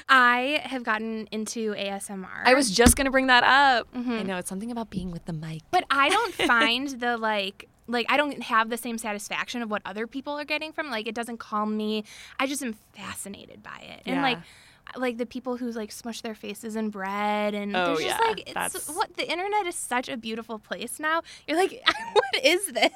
I 0.08 0.62
have 0.64 0.84
gotten 0.84 1.28
into 1.32 1.74
ASMR. 1.74 2.44
I 2.46 2.54
was 2.54 2.72
just 2.72 2.96
gonna 2.96 3.12
bring 3.12 3.28
that 3.28 3.44
up. 3.44 3.92
Mm-hmm. 3.94 4.12
I 4.12 4.24
know 4.24 4.38
it's 4.38 4.50
something 4.50 4.72
about 4.72 4.90
being 4.90 5.12
with 5.12 5.26
the 5.26 5.34
mic. 5.34 5.62
But 5.72 5.86
I 5.90 6.10
don't 6.10 6.34
find 6.48 6.90
the 6.90 7.18
like 7.18 7.68
like 7.88 8.06
I 8.10 8.18
don't 8.18 8.42
have 8.44 8.70
the 8.70 8.78
same 8.78 8.98
satisfaction 8.98 9.62
of 9.62 9.70
what 9.70 9.82
other 9.86 10.08
people 10.08 10.34
are 10.40 10.46
getting 10.46 10.72
from. 10.72 10.90
Like 10.90 11.08
it 11.08 11.16
doesn't 11.16 11.38
calm 11.38 11.76
me. 11.78 12.04
I 12.40 12.48
just 12.48 12.64
am 12.64 12.74
fascinated 12.94 13.62
by 13.64 13.78
it. 13.82 14.02
And 14.06 14.22
like 14.22 14.40
like 14.96 15.18
the 15.18 15.26
people 15.26 15.58
who 15.58 15.72
like 15.72 15.92
smush 15.92 16.22
their 16.22 16.36
faces 16.36 16.76
in 16.76 16.90
bread 16.92 17.56
and 17.56 17.76
Oh, 17.76 17.96
there's 17.96 18.04
just 18.04 18.22
yeah, 18.22 18.28
like 18.28 18.40
it's 18.42 18.54
that's- 18.54 18.90
what 18.90 19.18
the 19.18 19.30
internet 19.30 19.66
is 19.66 19.76
such 19.76 20.08
a 20.10 20.16
beautiful 20.16 20.60
place 20.60 21.00
now. 21.00 21.22
You're 21.48 21.58
like 21.58 21.84
what 22.14 22.44
is 22.46 22.68
this? 22.72 22.92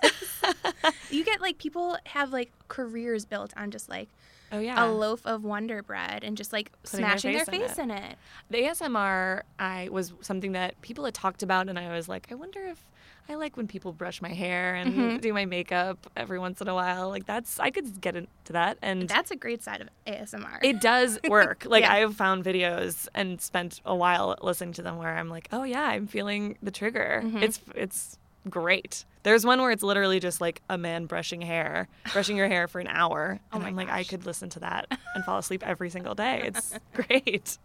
you 1.10 1.24
get 1.26 1.42
like 1.42 1.58
people 1.58 1.98
have 2.06 2.32
like 2.32 2.52
careers 2.68 3.26
built 3.26 3.54
on 3.58 3.72
just 3.72 3.90
like 3.90 4.08
oh 4.52 4.60
yeah. 4.60 4.84
a 4.84 4.88
loaf 4.88 5.26
of 5.26 5.44
Wonder 5.44 5.82
Bread 5.84 6.24
and 6.24 6.36
just 6.38 6.52
like 6.54 6.72
Putting 6.84 7.02
their 7.02 7.10
smashing 7.18 7.34
their 7.34 7.46
face 7.46 7.78
in 7.78 7.92
it. 7.92 7.96
in 7.98 8.04
it. 8.04 8.18
the 8.50 8.58
ASMR 8.64 9.42
I 9.60 9.90
was 9.92 10.14
something 10.22 10.54
that 10.54 10.80
people 10.82 11.06
had 11.06 11.14
talked 11.14 11.44
about, 11.44 11.70
and 11.70 11.78
I 11.80 11.94
was 11.96 12.08
like, 12.10 12.28
I 12.32 12.36
wonder 12.36 12.66
if 12.66 12.84
I 13.32 13.36
like 13.36 13.56
when 13.58 13.68
people 13.68 13.94
brush 13.94 14.24
my 14.24 14.30
hair 14.34 14.74
and 14.74 14.92
Mm-hmm. 14.92 15.18
do 15.18 15.34
my 15.34 15.46
makeup 15.46 16.10
every 16.18 16.40
once 16.40 16.62
in 16.62 16.68
a 16.68 16.74
while. 16.74 17.10
Like 17.10 17.28
that's 17.28 17.60
I 17.60 17.70
could 17.70 18.02
get 18.02 18.16
into 18.16 18.54
that, 18.54 18.80
and 18.82 19.08
That's 19.08 19.30
a 19.30 19.36
great 19.36 19.62
side 19.62 19.82
of 19.82 19.90
ASMR. 20.08 20.58
it 20.64 20.82
does 20.82 21.20
work. 21.30 21.64
Like 21.68 21.84
Yeah. 21.84 21.94
I've 21.94 22.16
found 22.16 22.44
videos 22.44 23.08
and 23.14 23.40
spent 23.40 23.82
a 23.86 23.96
while 23.96 24.36
listening 24.42 24.74
to 24.74 24.82
them 24.82 24.98
where 24.98 25.16
I'm 25.16 25.30
like, 25.30 25.48
oh 25.52 25.64
yeah, 25.64 25.84
I'm 25.84 26.08
feeling 26.08 26.58
the 26.64 26.72
trigger. 26.72 27.22
Mm-hmm. 27.24 27.44
It's 27.44 27.60
it's 27.76 28.18
great. 28.50 29.06
There's 29.24 29.46
one 29.46 29.62
where 29.62 29.72
it's 29.72 29.84
literally 29.84 30.20
just 30.20 30.40
like 30.42 30.62
a 30.70 30.78
man 30.78 31.06
brushing 31.06 31.42
hair, 31.42 31.88
brushing 32.14 32.38
your 32.38 32.48
hair 32.48 32.68
for 32.68 32.80
an 32.80 32.88
hour, 32.88 33.40
and 33.52 33.54
Oh 33.54 33.60
my 33.60 33.68
I'm 33.70 33.76
like, 33.76 33.90
I 33.90 34.04
could 34.04 34.26
listen 34.26 34.50
to 34.52 34.60
that 34.62 34.88
and 35.16 35.24
fall 35.26 35.38
asleep 35.38 35.64
every 35.68 35.90
single 35.90 36.16
day. 36.16 36.44
It's 36.46 36.78
great. 36.94 37.58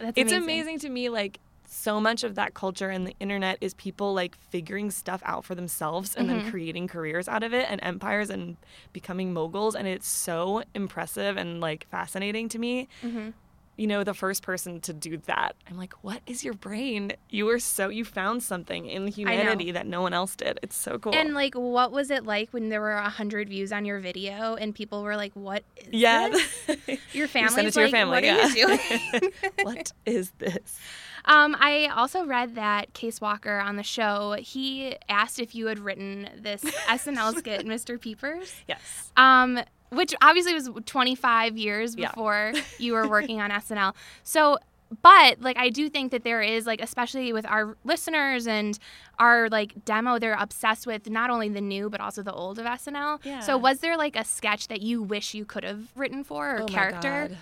That's 0.00 0.12
It's 0.16 0.32
amazing 0.32 0.78
to 0.80 0.88
me, 0.88 1.08
like 1.08 1.40
so 1.68 2.00
much 2.00 2.22
of 2.24 2.36
that 2.36 2.54
culture 2.54 2.90
and 2.90 3.06
the 3.06 3.14
internet 3.18 3.58
is 3.60 3.74
people 3.74 4.14
like 4.14 4.36
figuring 4.36 4.90
stuff 4.90 5.20
out 5.24 5.44
for 5.44 5.54
themselves 5.54 6.14
and 6.14 6.28
Mm-hmm. 6.28 6.38
then 6.42 6.50
creating 6.50 6.88
careers 6.88 7.26
out 7.28 7.42
of 7.42 7.52
it 7.52 7.66
and 7.68 7.80
empires 7.82 8.30
and 8.30 8.56
becoming 8.92 9.32
moguls. 9.32 9.74
And 9.74 9.86
it's 9.88 10.08
so 10.08 10.62
impressive 10.74 11.36
and 11.36 11.60
like 11.60 11.86
fascinating 11.90 12.48
to 12.50 12.58
me. 12.58 12.88
Mm-hmm. 13.02 13.30
You 13.76 13.86
know, 13.86 14.04
the 14.04 14.14
first 14.14 14.42
person 14.42 14.80
to 14.82 14.92
do 14.92 15.18
that, 15.26 15.54
I'm 15.68 15.76
like, 15.76 15.92
what 16.02 16.20
is 16.26 16.44
your 16.44 16.54
brain? 16.54 17.12
You 17.28 17.46
were 17.46 17.58
so, 17.58 17.88
you 17.88 18.04
found 18.04 18.42
something 18.42 18.86
in 18.86 19.06
humanity 19.08 19.70
that 19.72 19.86
no 19.86 20.00
one 20.00 20.14
else 20.14 20.34
did. 20.34 20.58
It's 20.62 20.76
so 20.76 20.98
cool. 20.98 21.14
And 21.14 21.34
like, 21.34 21.54
what 21.54 21.92
was 21.92 22.10
it 22.10 22.24
like 22.24 22.52
when 22.52 22.68
there 22.70 22.80
were 22.80 22.92
a 22.92 23.08
hundred 23.08 23.48
views 23.48 23.72
on 23.72 23.84
your 23.84 24.00
video 24.00 24.54
and 24.54 24.74
people 24.74 25.02
were 25.02 25.16
like, 25.16 25.32
"What 25.34 25.62
is 25.76 25.88
yeah. 25.90 26.28
this?" 26.28 26.76
Your 27.12 27.26
You 27.26 27.26
family's 27.26 27.54
send 27.54 27.68
it 27.68 27.74
to 27.74 27.80
your 27.80 27.88
like, 27.88 27.94
family. 27.94 28.14
"What 28.14 28.24
yeah. 28.24 28.36
are 28.36 28.48
you 28.48 28.66
doing?" 28.66 29.32
what 29.62 29.92
is 30.04 30.30
this? 30.38 30.78
um, 31.26 31.56
I 31.58 31.86
also 31.94 32.24
read 32.24 32.54
that 32.54 32.94
Case 32.94 33.20
Walker 33.20 33.58
on 33.58 33.76
the 33.76 33.82
show. 33.82 34.36
He 34.38 34.96
asked 35.08 35.38
if 35.40 35.54
you 35.54 35.66
had 35.66 35.78
written 35.78 36.28
this 36.38 36.62
SNL 36.62 37.36
skit, 37.38 37.66
Mr. 37.66 38.00
Peepers. 38.00 38.54
Yes. 38.68 39.12
Um, 39.16 39.60
which 39.90 40.14
obviously 40.22 40.54
was 40.54 40.68
25 40.84 41.56
years 41.56 41.94
Yeah. 41.96 42.08
before 42.10 42.52
you 42.78 42.92
were 42.94 43.08
working 43.08 43.40
on 43.40 43.50
SNL. 43.50 43.94
So, 44.22 44.58
but 45.02 45.40
like 45.40 45.56
I 45.58 45.68
do 45.70 45.88
think 45.88 46.12
that 46.12 46.22
there 46.22 46.42
is 46.42 46.64
like 46.66 46.80
especially 46.80 47.32
with 47.32 47.44
our 47.46 47.76
listeners 47.84 48.46
and 48.46 48.78
our 49.18 49.48
like 49.48 49.84
demo 49.84 50.18
they're 50.20 50.36
obsessed 50.38 50.86
with 50.86 51.10
not 51.10 51.28
only 51.28 51.48
the 51.48 51.60
new 51.60 51.90
but 51.90 52.00
also 52.00 52.22
the 52.22 52.32
old 52.32 52.58
of 52.60 52.66
SNL. 52.66 53.18
Yeah. 53.24 53.40
So 53.40 53.56
was 53.56 53.80
there 53.80 53.96
like 53.96 54.14
a 54.16 54.24
sketch 54.24 54.68
that 54.68 54.82
you 54.82 55.02
wish 55.02 55.34
you 55.34 55.44
could 55.44 55.64
have 55.64 55.88
written 55.96 56.22
for 56.22 56.56
or 56.56 56.62
Oh 56.62 56.66
character? 56.66 57.36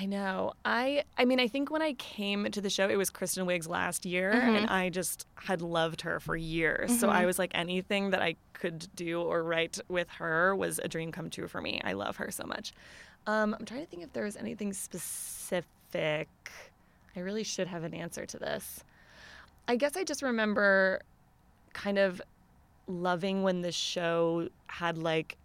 I 0.00 0.06
know. 0.06 0.52
I 0.64 1.02
I 1.16 1.24
mean, 1.24 1.40
I 1.40 1.48
think 1.48 1.70
when 1.72 1.82
I 1.82 1.94
came 1.94 2.48
to 2.52 2.60
the 2.60 2.70
show, 2.70 2.88
it 2.88 2.96
was 2.96 3.10
Kristen 3.10 3.44
Wiig's 3.46 3.66
last 3.66 4.06
year, 4.06 4.32
Mm-hmm. 4.32 4.56
and 4.56 4.70
I 4.70 4.90
just 4.90 5.26
had 5.34 5.60
loved 5.60 6.02
her 6.02 6.20
for 6.20 6.36
years. 6.36 6.98
So 7.00 7.08
I 7.08 7.26
was 7.26 7.38
like, 7.38 7.50
anything 7.54 8.10
that 8.10 8.22
I 8.22 8.36
could 8.52 8.86
do 8.94 9.20
or 9.22 9.42
write 9.42 9.78
with 9.88 10.08
her 10.10 10.54
was 10.54 10.78
a 10.78 10.86
dream 10.88 11.10
come 11.10 11.30
true 11.30 11.48
for 11.48 11.60
me. 11.60 11.80
I 11.84 11.94
love 11.94 12.16
her 12.16 12.30
so 12.30 12.44
much. 12.44 12.72
Um, 13.26 13.56
I'm 13.58 13.64
trying 13.66 13.80
to 13.84 13.86
think 13.90 14.02
if 14.04 14.12
there 14.12 14.24
was 14.24 14.36
anything 14.36 14.72
specific. 14.72 16.28
I 17.16 17.20
really 17.20 17.42
should 17.44 17.66
have 17.66 17.82
an 17.82 17.92
answer 17.94 18.24
to 18.26 18.38
this. 18.38 18.84
I 19.66 19.74
guess 19.76 19.96
I 19.96 20.04
just 20.04 20.22
remember 20.22 21.00
kind 21.72 21.98
of 21.98 22.22
loving 22.86 23.42
when 23.42 23.60
the 23.62 23.72
show 23.72 24.48
had 24.68 24.96
like 24.96 25.36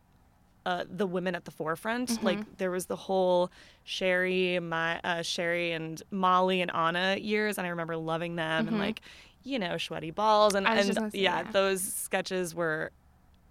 uh, 0.65 0.84
the 0.89 1.05
women 1.05 1.36
at 1.36 1.46
the 1.46 1.51
forefront. 1.51 2.24
Like 2.24 2.58
there 2.58 2.72
was 2.72 2.86
the 2.86 2.96
whole 2.96 3.51
Cheri, 3.86 4.60
my 4.62 5.00
uh, 5.03 5.22
Cheri 5.24 5.72
and 5.74 6.01
Molly 6.12 6.62
and 6.62 6.72
Ana 6.72 7.17
years, 7.20 7.58
and 7.58 7.67
I 7.67 7.70
remember 7.72 7.98
loving 7.98 8.36
them 8.36 8.67
and 8.67 8.79
like 8.79 9.01
you 9.43 9.60
know 9.60 9.75
Schweddy 9.75 10.13
Balls 10.15 10.55
and, 10.55 10.65
and 10.65 10.93
say, 10.96 11.20
yeah, 11.20 11.41
yeah. 11.43 11.51
those 11.51 11.82
sketches 11.82 12.55
were 12.55 12.91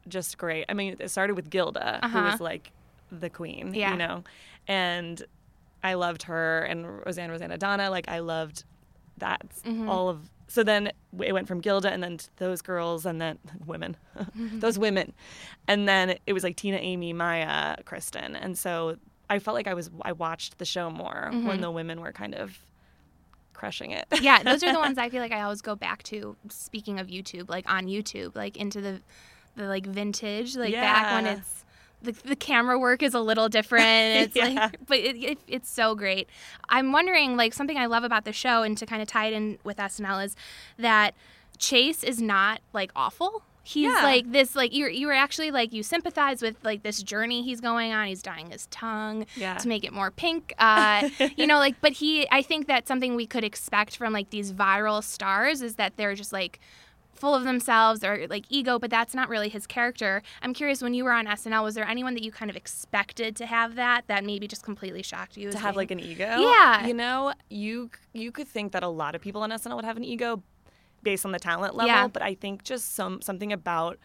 just 0.08 0.38
great. 0.38 0.64
I 0.68 0.74
mean, 0.74 0.96
it 0.98 1.10
started 1.10 1.34
with 1.36 1.50
Gilda, 1.50 2.00
who 2.02 2.06
Uh-huh. 2.18 2.30
was 2.32 2.40
like 2.40 2.72
the 3.10 3.28
queen, 3.30 3.74
Yeah. 3.74 3.92
you 3.92 3.98
know, 3.98 4.24
and 4.66 5.22
I 5.84 5.94
loved 5.94 6.22
her 6.24 6.60
and 6.64 7.04
Roseanne 7.04 7.30
Roseannadanna. 7.30 7.90
Like 7.90 8.08
I 8.08 8.20
loved 8.20 8.64
that 9.18 9.42
Mm-hmm. 9.64 9.88
all 9.88 10.08
of. 10.08 10.28
So 10.52 10.62
then 10.62 10.92
it 11.18 11.32
went 11.32 11.48
from 11.48 11.60
Gilda 11.62 11.90
and 11.90 12.02
then 12.02 12.18
those 12.36 12.60
girls 12.60 13.06
and 13.06 13.18
then 13.18 13.38
women, 13.66 13.96
those 14.36 14.78
women, 14.78 15.14
and 15.66 15.88
then 15.88 16.16
it 16.26 16.34
was 16.34 16.44
like 16.44 16.56
Tina, 16.56 16.76
Amy, 16.76 17.14
Maya, 17.14 17.76
Kristen, 17.86 18.36
and 18.36 18.58
so 18.58 18.96
I 19.30 19.38
felt 19.38 19.54
like 19.54 19.66
I 19.66 19.72
was 19.72 19.88
I 20.02 20.12
watched 20.12 20.58
the 20.58 20.66
show 20.66 20.90
more 20.90 21.30
Mm-hmm. 21.32 21.46
when 21.46 21.60
the 21.62 21.70
women 21.70 22.02
were 22.02 22.12
kind 22.12 22.34
of 22.34 22.58
crushing 23.54 23.92
it. 23.92 24.06
yeah, 24.20 24.42
those 24.42 24.62
are 24.62 24.72
the 24.72 24.78
ones 24.78 24.98
I 25.04 25.08
feel 25.08 25.22
like 25.22 25.32
I 25.32 25.40
always 25.40 25.62
go 25.62 25.74
back 25.74 26.02
to. 26.04 26.36
Speaking 26.50 27.00
of 27.00 27.06
YouTube, 27.06 27.48
like 27.48 27.66
on 27.70 27.86
YouTube, 27.86 28.34
like 28.36 28.56
into 28.58 28.80
the 28.82 29.00
the 29.56 29.64
like 29.68 29.86
vintage, 29.86 30.54
like 30.56 30.74
back 30.74 31.12
when 31.12 31.26
it's 31.38 31.61
the, 32.02 32.12
the 32.12 32.36
camera 32.36 32.78
work 32.78 33.02
is 33.02 33.14
a 33.14 33.20
little 33.20 33.48
different. 33.48 33.82
It's 34.22 34.36
Yeah. 34.36 34.46
like, 34.48 34.86
but 34.86 34.98
it, 34.98 35.16
it, 35.22 35.38
it's 35.46 35.70
so 35.70 35.94
great. 35.94 36.28
I'm 36.68 36.92
wondering, 36.92 37.36
like 37.36 37.54
something 37.54 37.76
I 37.78 37.86
love 37.86 38.04
about 38.04 38.24
the 38.24 38.32
show, 38.32 38.62
and 38.62 38.76
to 38.78 38.86
kind 38.86 39.02
of 39.02 39.08
tie 39.08 39.26
it 39.26 39.32
in 39.32 39.58
with 39.64 39.76
SNL 39.78 40.24
is 40.24 40.36
that 40.78 41.14
Chase 41.58 42.02
is 42.04 42.20
not 42.20 42.60
like 42.72 42.90
awful. 42.96 43.42
He's 43.64 43.84
Yeah. 43.92 44.02
like 44.02 44.32
this, 44.32 44.56
like 44.56 44.74
you 44.74 44.88
you 44.88 45.06
were 45.06 45.12
actually 45.12 45.52
like 45.52 45.72
you 45.72 45.84
sympathize 45.84 46.42
with 46.42 46.56
like 46.64 46.82
this 46.82 47.00
journey 47.00 47.42
he's 47.44 47.60
going 47.60 47.92
on. 47.92 48.08
He's 48.08 48.20
dyeing 48.20 48.50
his 48.50 48.66
tongue 48.66 49.24
Yeah. 49.36 49.56
to 49.58 49.68
make 49.68 49.84
it 49.84 49.92
more 49.92 50.10
pink. 50.10 50.52
Uh, 50.58 51.08
you 51.36 51.46
know, 51.46 51.58
like, 51.58 51.76
but 51.80 51.92
he, 51.92 52.26
I 52.32 52.42
think 52.42 52.66
that 52.66 52.88
something 52.88 53.14
we 53.14 53.26
could 53.26 53.44
expect 53.44 53.96
from 53.96 54.12
like 54.12 54.30
these 54.30 54.52
viral 54.52 55.00
stars 55.04 55.62
is 55.62 55.76
that 55.76 55.96
they're 55.96 56.16
just 56.16 56.32
like 56.32 56.58
full 57.22 57.34
of 57.34 57.44
themselves 57.44 58.02
or 58.02 58.26
like 58.28 58.44
ego, 58.50 58.78
but 58.82 58.90
that's 58.90 59.14
not 59.14 59.28
really 59.28 59.48
his 59.48 59.64
character. 59.66 60.22
I'm 60.42 60.52
curious 60.52 60.82
when 60.82 60.92
you 60.92 61.04
were 61.04 61.12
on 61.20 61.24
SNL, 61.26 61.62
was 61.62 61.74
there 61.76 61.86
anyone 61.86 62.14
that 62.14 62.22
you 62.26 62.32
kind 62.32 62.50
of 62.50 62.56
expected 62.56 63.36
to 63.36 63.46
have 63.46 63.76
that 63.76 64.00
that 64.08 64.24
maybe 64.24 64.46
just 64.48 64.64
completely 64.64 65.02
shocked 65.02 65.36
you? 65.36 65.50
to 65.52 65.58
have 65.66 65.76
like 65.76 65.90
an 65.92 66.00
ego. 66.00 66.24
Yeah. 66.50 66.86
You 66.88 66.94
know, 67.02 67.32
you 67.48 67.90
you 68.12 68.30
could 68.32 68.48
think 68.48 68.72
that 68.72 68.82
a 68.82 68.88
lot 69.02 69.14
of 69.14 69.20
people 69.22 69.40
on 69.42 69.50
SNL 69.50 69.76
would 69.76 69.84
have 69.84 69.96
an 69.96 70.04
ego 70.04 70.42
based 71.04 71.24
on 71.24 71.32
the 71.32 71.38
talent 71.38 71.74
level, 71.76 71.88
Yeah. 71.94 72.08
but 72.08 72.22
I 72.22 72.34
think 72.34 72.64
just 72.64 72.94
some 72.94 73.22
something 73.22 73.52
about 73.52 73.98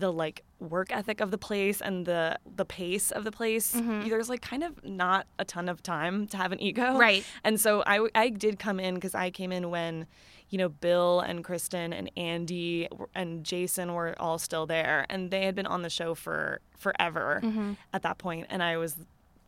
the 0.00 0.12
like 0.12 0.44
work 0.60 0.92
ethic 0.92 1.20
of 1.20 1.30
the 1.32 1.38
place 1.38 1.80
and 1.80 2.06
the 2.06 2.38
the 2.56 2.64
pace 2.64 3.10
of 3.10 3.24
the 3.24 3.32
place 3.32 3.72
there's 3.72 4.28
like 4.28 4.40
kind 4.40 4.62
of 4.62 4.72
not 4.84 5.26
a 5.40 5.44
ton 5.44 5.68
of 5.68 5.82
time 5.82 6.26
to 6.28 6.36
have 6.36 6.52
an 6.52 6.60
ego 6.62 6.82
Mm-hmm. 6.82 6.98
Right. 7.08 7.24
and 7.42 7.60
so 7.60 7.82
i 7.84 7.96
i 8.14 8.28
did 8.28 8.60
come 8.60 8.78
in 8.78 8.94
because 8.94 9.14
i 9.16 9.28
came 9.30 9.50
in 9.50 9.70
when 9.70 10.06
you 10.52 10.58
know 10.58 10.68
bill 10.68 11.18
and 11.20 11.42
kristen 11.42 11.92
and 11.92 12.08
andy 12.16 12.86
and 13.14 13.42
jason 13.42 13.94
were 13.94 14.14
all 14.20 14.38
still 14.38 14.66
there 14.66 15.04
and 15.10 15.30
they 15.32 15.44
had 15.46 15.54
been 15.54 15.66
on 15.66 15.82
the 15.82 15.90
show 15.90 16.14
for 16.14 16.60
forever 16.78 17.40
Mm-hmm. 17.42 17.72
at 17.92 18.02
that 18.02 18.18
point 18.18 18.46
and 18.50 18.62
i 18.62 18.76
was 18.76 18.94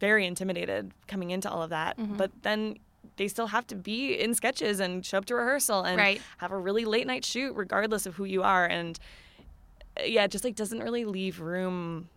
very 0.01 0.27
intimidated 0.27 0.91
coming 1.07 1.31
into 1.31 1.49
all 1.51 1.63
of 1.63 1.71
that 1.71 1.97
Mm-hmm. 1.99 2.17
but 2.17 2.31
then 2.43 2.79
they 3.17 3.29
still 3.29 3.47
have 3.49 3.67
to 3.69 3.77
be 3.77 4.15
in 4.15 4.35
sketches 4.35 4.81
and 4.81 5.05
show 5.07 5.19
up 5.19 5.27
to 5.27 5.35
rehearsal 5.37 5.83
and 5.83 5.99
Right. 5.99 6.21
have 6.39 6.51
a 6.53 6.59
really 6.59 6.85
late 6.87 7.07
night 7.07 7.25
shoot 7.25 7.55
regardless 7.55 8.07
of 8.07 8.17
who 8.17 8.25
you 8.25 8.43
are 8.43 8.67
and 8.67 8.99
uh, 10.01 10.05
yeah 10.05 10.25
it 10.25 10.31
just 10.31 10.43
like 10.43 10.57
doesn't 10.57 10.81
really 10.81 11.05
leave 11.05 11.39
room 11.41 12.09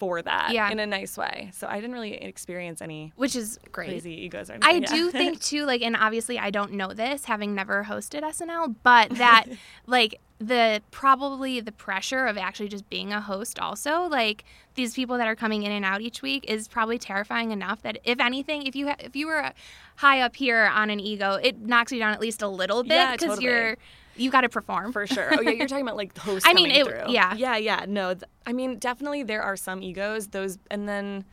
for 0.00 0.20
that 0.22 0.50
Yeah. 0.52 0.70
in 0.70 0.80
a 0.80 0.86
nice 0.86 1.16
way 1.16 1.50
so 1.52 1.68
i 1.68 1.76
didn't 1.76 1.92
really 1.92 2.14
experience 2.14 2.80
any 2.82 3.12
which 3.16 3.36
is 3.36 3.58
great. 3.70 3.88
crazy 3.90 4.24
egos 4.24 4.50
or 4.50 4.58
I 4.62 4.72
anything 4.76 4.96
do 4.96 5.10
think 5.12 5.40
too, 5.50 5.64
like, 5.66 5.82
and 5.82 5.94
obviously 5.94 6.38
I 6.38 6.50
don't 6.50 6.72
know 6.72 6.92
this, 6.94 7.26
having 7.26 7.54
never 7.54 7.84
hosted 7.84 8.22
SNL, 8.22 8.74
but 8.82 9.10
that 9.24 9.44
like 9.86 10.18
the 10.38 10.80
probably 10.90 11.60
the 11.60 11.70
pressure 11.72 12.26
of 12.26 12.38
actually 12.38 12.68
just 12.68 12.88
being 12.88 13.12
a 13.12 13.20
host 13.20 13.58
also 13.58 14.04
like 14.08 14.42
these 14.74 14.94
people 14.94 15.18
that 15.18 15.26
are 15.26 15.36
coming 15.36 15.64
in 15.64 15.70
and 15.72 15.84
out 15.84 16.00
each 16.00 16.22
week 16.22 16.44
is 16.48 16.66
probably 16.66 16.98
terrifying 16.98 17.50
enough 17.50 17.82
that 17.82 17.98
if 18.04 18.18
anything 18.20 18.62
if 18.66 18.74
you 18.74 18.86
ha- 18.88 18.96
if 19.00 19.14
you 19.14 19.26
were 19.26 19.44
uh, 19.44 19.52
high 19.96 20.20
up 20.22 20.34
here 20.36 20.70
on 20.74 20.88
an 20.88 20.98
ego 20.98 21.34
it 21.42 21.60
knocks 21.60 21.92
you 21.92 21.98
down 21.98 22.12
at 22.14 22.20
least 22.20 22.40
a 22.40 22.48
little 22.48 22.82
bit 22.82 22.92
Yeah, 22.94 23.12
because 23.12 23.28
totally. 23.36 23.44
you're 23.44 23.76
you 24.20 24.30
got 24.30 24.42
to 24.42 24.48
perform 24.48 24.92
for 24.92 25.06
sure. 25.06 25.30
Oh 25.36 25.40
yeah, 25.40 25.50
you're 25.50 25.66
talking 25.68 25.84
about 25.86 25.96
like 25.96 26.14
the 26.14 26.20
host. 26.20 26.46
I 26.48 26.52
mean, 26.54 26.70
it- 26.70 26.86
through. 26.86 27.04
yeah. 27.12 27.34
yeah, 27.34 27.56
yeah. 27.56 27.84
No, 27.88 28.14
th- 28.14 28.24
I 28.46 28.52
mean, 28.52 28.78
definitely 28.78 29.22
there 29.22 29.42
are 29.42 29.56
some 29.56 29.82
egos. 29.82 30.28
Those 30.28 30.58
and 30.70 30.88
then 30.88 31.24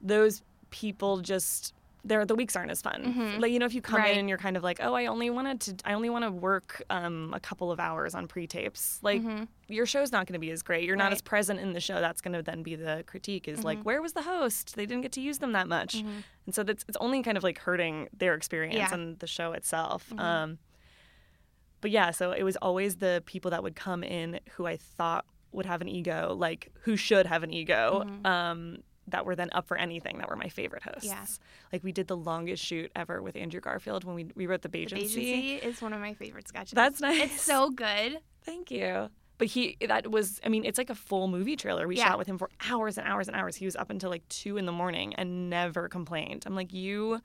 those 0.00 0.42
people 0.70 1.18
just 1.20 1.74
there 2.02 2.24
the 2.24 2.34
weeks 2.34 2.56
aren't 2.56 2.70
as 2.70 2.80
fun. 2.80 3.04
Mhm. 3.14 3.40
Like 3.40 3.52
you 3.52 3.58
know, 3.58 3.66
if 3.66 3.74
you 3.74 3.82
come 3.82 4.00
Right. 4.00 4.12
in 4.14 4.20
and 4.20 4.28
you're 4.28 4.38
kind 4.38 4.56
of 4.56 4.62
like, 4.62 4.78
oh, 4.82 4.94
I 4.94 5.04
only 5.04 5.28
wanted 5.28 5.60
to, 5.60 5.74
I 5.84 5.92
only 5.92 6.08
want 6.08 6.24
to 6.24 6.30
work 6.30 6.82
um, 6.88 7.30
a 7.34 7.40
couple 7.40 7.70
of 7.70 7.78
hours 7.78 8.14
on 8.14 8.26
pre-tapes. 8.26 9.00
Like 9.02 9.20
Mhm. 9.20 9.48
your 9.68 9.84
show's 9.84 10.10
not 10.10 10.26
going 10.26 10.32
to 10.32 10.38
be 10.38 10.50
as 10.50 10.62
great. 10.62 10.84
You're 10.84 10.96
not 10.96 11.12
as 11.12 11.20
present 11.20 11.60
in 11.60 11.74
the 11.74 11.80
show. 11.80 12.00
That's 12.00 12.22
going 12.22 12.32
to 12.32 12.42
then 12.42 12.62
be 12.62 12.74
the 12.74 13.04
critique. 13.06 13.46
Is 13.48 13.64
like, 13.64 13.80
Mhm. 13.80 13.84
where 13.84 14.00
was 14.00 14.14
the 14.14 14.22
host? 14.22 14.76
They 14.76 14.86
didn't 14.86 15.02
get 15.02 15.12
to 15.12 15.20
use 15.20 15.40
them 15.40 15.52
that 15.52 15.68
much, 15.68 15.98
Mhm. 15.98 16.22
and 16.46 16.54
so 16.54 16.62
that's 16.62 16.86
it's 16.88 16.96
only 17.02 17.22
kind 17.22 17.36
of 17.36 17.42
like 17.44 17.58
hurting 17.58 18.08
their 18.16 18.32
experience 18.34 18.76
Yeah. 18.76 18.94
and 18.94 19.18
the 19.18 19.26
show 19.26 19.52
itself. 19.52 20.08
Mhm. 20.10 20.20
Um, 20.20 20.58
but 21.80 21.90
yeah, 21.90 22.10
so 22.10 22.32
it 22.32 22.42
was 22.42 22.56
always 22.56 22.96
the 22.96 23.22
people 23.26 23.50
that 23.52 23.62
would 23.62 23.76
come 23.76 24.02
in 24.02 24.40
who 24.52 24.66
I 24.66 24.76
thought 24.76 25.24
would 25.52 25.66
have 25.66 25.80
an 25.80 25.88
ego, 25.88 26.34
like 26.38 26.68
who 26.82 26.96
should 26.96 27.26
have 27.26 27.42
an 27.42 27.52
ego, 27.52 28.04
Mhm. 28.06 28.26
um, 28.26 28.76
that 29.08 29.26
were 29.26 29.34
then 29.34 29.48
up 29.52 29.66
for 29.66 29.76
anything 29.76 30.18
that 30.18 30.28
were 30.28 30.36
my 30.36 30.48
favorite 30.48 30.84
hosts. 30.84 31.04
Yeah. 31.06 31.24
Like 31.72 31.82
we 31.82 31.90
did 31.90 32.06
the 32.06 32.16
longest 32.16 32.64
shoot 32.64 32.92
ever 32.94 33.20
with 33.20 33.34
Andrew 33.34 33.60
Garfield 33.60 34.04
when 34.04 34.14
we 34.14 34.26
we 34.36 34.46
wrote 34.46 34.62
the 34.62 34.68
The 34.68 34.78
Bagency. 34.86 35.54
Is 35.56 35.82
one 35.82 35.92
of 35.92 36.00
my 36.00 36.14
favorite 36.14 36.46
sketches. 36.46 36.72
That's 36.72 37.00
nice. 37.00 37.22
It's 37.22 37.42
so 37.42 37.70
good. 37.70 38.20
Thank 38.44 38.70
you. 38.70 39.08
But 39.38 39.48
he 39.48 39.76
that 39.88 40.10
was 40.12 40.38
I 40.44 40.48
mean, 40.48 40.64
it's 40.64 40.78
like 40.78 40.90
a 40.90 40.94
full 40.94 41.26
movie 41.26 41.56
trailer. 41.56 41.88
We 41.88 41.96
Yeah. 41.96 42.08
shot 42.10 42.18
with 42.18 42.28
him 42.28 42.38
for 42.38 42.50
hours 42.68 42.98
and 42.98 43.08
hours 43.08 43.26
and 43.26 43.36
hours. 43.36 43.56
He 43.56 43.64
was 43.64 43.74
up 43.74 43.90
until 43.90 44.10
like 44.10 44.28
two 44.28 44.56
in 44.58 44.66
the 44.66 44.72
morning 44.72 45.14
and 45.14 45.50
never 45.50 45.88
complained. 45.88 46.44
I'm 46.46 46.54
like, 46.54 46.72
you 46.72 47.20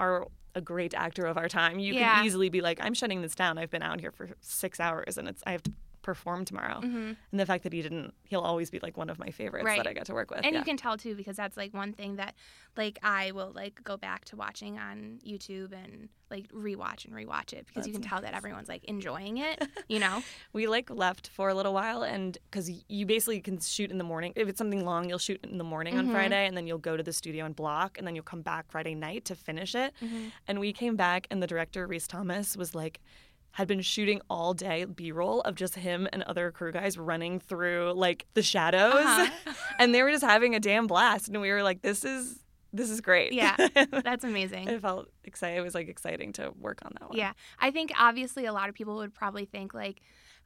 are 0.00 0.26
a 0.56 0.60
great 0.60 0.94
actor 0.94 1.26
of 1.26 1.36
our 1.36 1.48
time. 1.48 1.78
You 1.78 1.92
Yeah. 1.94 2.16
can 2.16 2.24
easily 2.26 2.48
be 2.48 2.60
like, 2.62 2.78
I'm 2.82 2.94
shutting 2.94 3.22
this 3.22 3.34
down. 3.36 3.58
I've 3.58 3.70
been 3.70 3.82
out 3.82 4.00
here 4.00 4.10
for 4.10 4.30
six 4.40 4.80
hours 4.80 5.18
and 5.18 5.28
it's 5.28 5.42
I 5.46 5.52
have 5.52 5.62
to 5.64 5.72
perform 6.06 6.44
tomorrow. 6.44 6.80
hmm 6.80 7.12
And 7.30 7.40
the 7.40 7.44
fact 7.44 7.64
that 7.64 7.72
he 7.72 7.82
didn't, 7.82 8.14
he'll 8.24 8.40
always 8.50 8.70
be 8.70 8.78
like 8.80 8.96
one 8.96 9.10
of 9.10 9.18
my 9.18 9.30
favorites 9.30 9.66
Right. 9.66 9.76
that 9.78 9.88
I 9.88 9.92
got 9.92 10.06
to 10.06 10.14
work 10.14 10.30
with. 10.30 10.40
And 10.44 10.52
yeah. 10.52 10.60
you 10.60 10.64
can 10.64 10.76
tell 10.76 10.96
too 10.96 11.14
because 11.16 11.36
that's 11.36 11.56
like 11.56 11.74
one 11.74 11.92
thing 11.92 12.16
that 12.16 12.34
like 12.76 12.98
I 13.02 13.32
will 13.32 13.50
like 13.54 13.82
go 13.82 13.96
back 13.96 14.24
to 14.26 14.36
watching 14.36 14.78
on 14.78 15.18
YouTube 15.26 15.72
and 15.72 16.08
like 16.30 16.46
rewatch 16.52 17.04
and 17.06 17.14
rewatch 17.14 17.52
it 17.52 17.66
because 17.66 17.86
you 17.86 17.92
That's 17.92 18.02
can 18.04 18.10
tell 18.10 18.20
that 18.22 18.34
everyone's 18.34 18.68
like 18.68 18.84
enjoying 18.84 19.38
it, 19.38 19.66
you 19.88 19.98
know? 19.98 20.22
we 20.52 20.66
like 20.68 20.88
left 20.90 21.28
for 21.28 21.48
a 21.48 21.54
little 21.54 21.74
while 21.74 22.02
and 22.02 22.38
because 22.50 22.70
you 22.88 23.04
basically 23.06 23.40
can 23.40 23.58
shoot 23.60 23.90
in 23.90 23.98
the 23.98 24.04
morning 24.04 24.32
if 24.36 24.48
it's 24.48 24.58
something 24.58 24.84
long 24.84 25.08
you'll 25.08 25.18
shoot 25.18 25.40
in 25.44 25.58
the 25.58 25.64
morning 25.64 25.98
on 25.98 26.06
Mhm. 26.06 26.12
friday 26.12 26.46
and 26.46 26.56
then 26.56 26.66
you'll 26.68 26.78
go 26.90 26.96
to 26.96 27.02
the 27.02 27.12
studio 27.12 27.44
and 27.44 27.54
block 27.56 27.98
and 27.98 28.06
then 28.06 28.14
you'll 28.14 28.24
come 28.34 28.42
back 28.42 28.70
friday 28.70 28.94
night 28.94 29.24
to 29.26 29.34
finish 29.34 29.74
it 29.74 29.92
Mhm. 30.02 30.30
and 30.48 30.58
we 30.60 30.72
came 30.72 30.94
back 30.96 31.26
and 31.30 31.42
the 31.42 31.46
director 31.46 31.86
rhys 31.86 32.06
thomas 32.08 32.56
was 32.56 32.74
like 32.74 33.00
had 33.56 33.66
been 33.66 33.80
shooting 33.80 34.20
all 34.30 34.52
day 34.54 34.84
b-roll 34.84 35.40
of 35.42 35.54
just 35.54 35.74
him 35.74 36.06
and 36.12 36.22
other 36.24 36.50
crew 36.50 36.70
guys 36.72 36.96
running 36.98 37.40
through 37.40 37.92
like 37.96 38.26
the 38.34 38.42
shadows 38.42 38.92
Uh-huh. 38.94 39.52
and 39.78 39.94
they 39.94 40.02
were 40.02 40.10
just 40.10 40.24
having 40.24 40.54
a 40.54 40.60
damn 40.60 40.86
blast 40.86 41.28
and 41.28 41.40
we 41.40 41.50
were 41.50 41.62
like 41.62 41.80
this 41.82 42.04
is 42.04 42.38
this 42.72 42.90
is 42.90 43.00
great 43.00 43.32
Yeah. 43.32 43.56
That's 43.90 44.24
amazing. 44.24 44.68
it 44.68 44.82
felt 44.82 45.08
exciting 45.24 45.56
it 45.56 45.62
was 45.62 45.74
like 45.74 45.88
exciting 45.88 46.32
to 46.34 46.52
work 46.60 46.80
on 46.84 46.92
that 47.00 47.08
one 47.08 47.16
Yeah. 47.18 47.32
I 47.58 47.70
think 47.70 47.92
obviously 47.98 48.44
a 48.44 48.52
lot 48.52 48.68
of 48.68 48.74
people 48.74 48.96
would 48.96 49.14
probably 49.14 49.46
think 49.46 49.72
like 49.72 50.00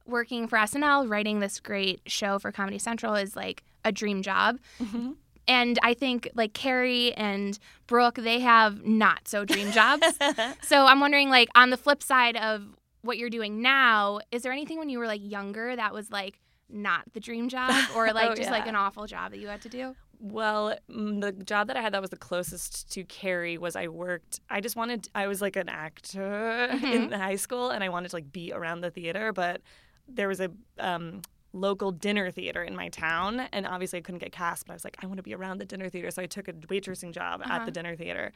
working 0.07 0.47
for 0.49 0.57
SNL, 0.59 1.11
writing 1.11 1.41
this 1.41 1.61
great 1.61 2.01
show 2.07 2.39
for 2.39 2.53
Comedy 2.53 2.79
Central 2.79 3.15
is 3.17 3.35
like 3.37 3.63
a 3.85 3.93
dream 3.93 4.23
job. 4.23 4.59
Mhm. 4.81 5.17
And 5.49 5.79
I 5.83 5.95
think 5.95 6.29
like 6.35 6.53
Cary 6.55 7.13
and 7.15 7.59
Brooke, 7.89 8.15
they 8.17 8.39
have 8.41 8.85
not 8.85 9.27
so 9.27 9.45
dream 9.45 9.73
jobs. 9.73 10.07
so 10.63 10.87
I'm 10.87 11.01
wondering, 11.01 11.29
like, 11.29 11.49
on 11.57 11.71
the 11.71 11.77
flip 11.77 12.03
side 12.05 12.37
of 12.37 12.63
what 13.03 13.19
you're 13.19 13.31
doing 13.31 13.63
now, 13.63 14.21
is 14.31 14.43
there 14.43 14.53
anything 14.53 14.79
when 14.79 14.89
you 14.89 14.99
were 14.99 15.07
like 15.07 15.21
younger 15.23 15.75
that 15.77 15.93
was 15.95 16.11
like 16.11 16.41
not 16.69 17.03
the 17.15 17.21
dream 17.21 17.49
job 17.49 17.73
or 17.97 18.13
like 18.13 18.31
Oh, 18.31 18.35
just 18.35 18.51
like 18.51 18.67
an 18.67 18.77
awful 18.77 19.07
job 19.07 19.33
that 19.33 19.39
you 19.39 19.49
had 19.49 19.63
to 19.63 19.69
do? 19.69 19.95
Well, 20.23 20.77
mm, 20.91 21.21
the 21.21 21.33
job 21.33 21.69
that 21.69 21.77
I 21.79 21.81
had 21.81 21.95
that 21.95 22.01
was 22.03 22.11
the 22.11 22.17
closest 22.17 22.93
to 22.93 23.05
Cary 23.05 23.57
was 23.57 23.75
I 23.75 23.89
worked. 23.89 24.41
I 24.51 24.61
just 24.61 24.77
wanted. 24.77 25.09
I 25.15 25.27
was 25.27 25.41
like 25.41 25.57
an 25.57 25.71
actor 25.71 26.65
in 26.83 27.11
high 27.11 27.37
school, 27.37 27.71
and 27.71 27.83
I 27.83 27.89
wanted 27.89 28.11
to 28.11 28.17
like 28.17 28.31
be 28.31 28.53
around 28.53 28.83
the 28.83 28.91
theater. 28.91 29.33
But 29.33 29.63
there 30.07 30.29
was 30.29 30.41
a 30.41 30.51
um, 30.79 31.23
local 31.55 31.91
dinner 31.91 32.31
theater 32.31 32.63
in 32.63 32.77
my 32.77 32.91
town, 32.91 33.41
and 33.53 33.67
obviously 33.67 33.99
I 34.01 34.03
couldn't 34.03 34.19
get 34.19 34.31
cast. 34.31 34.67
But 34.67 34.75
I 34.75 34.77
was 34.77 34.85
like, 34.85 34.99
I 35.03 35.07
want 35.07 35.17
to 35.17 35.23
be 35.23 35.35
around 35.35 35.57
the 35.57 35.65
dinner 35.65 35.89
theater, 35.89 36.11
so 36.11 36.21
I 36.21 36.27
took 36.27 36.49
a 36.49 36.53
waitressing 36.53 37.13
job 37.13 37.41
at 37.43 37.51
Uh-huh. 37.51 37.65
the 37.65 37.71
dinner 37.71 37.97
theater. 37.97 38.33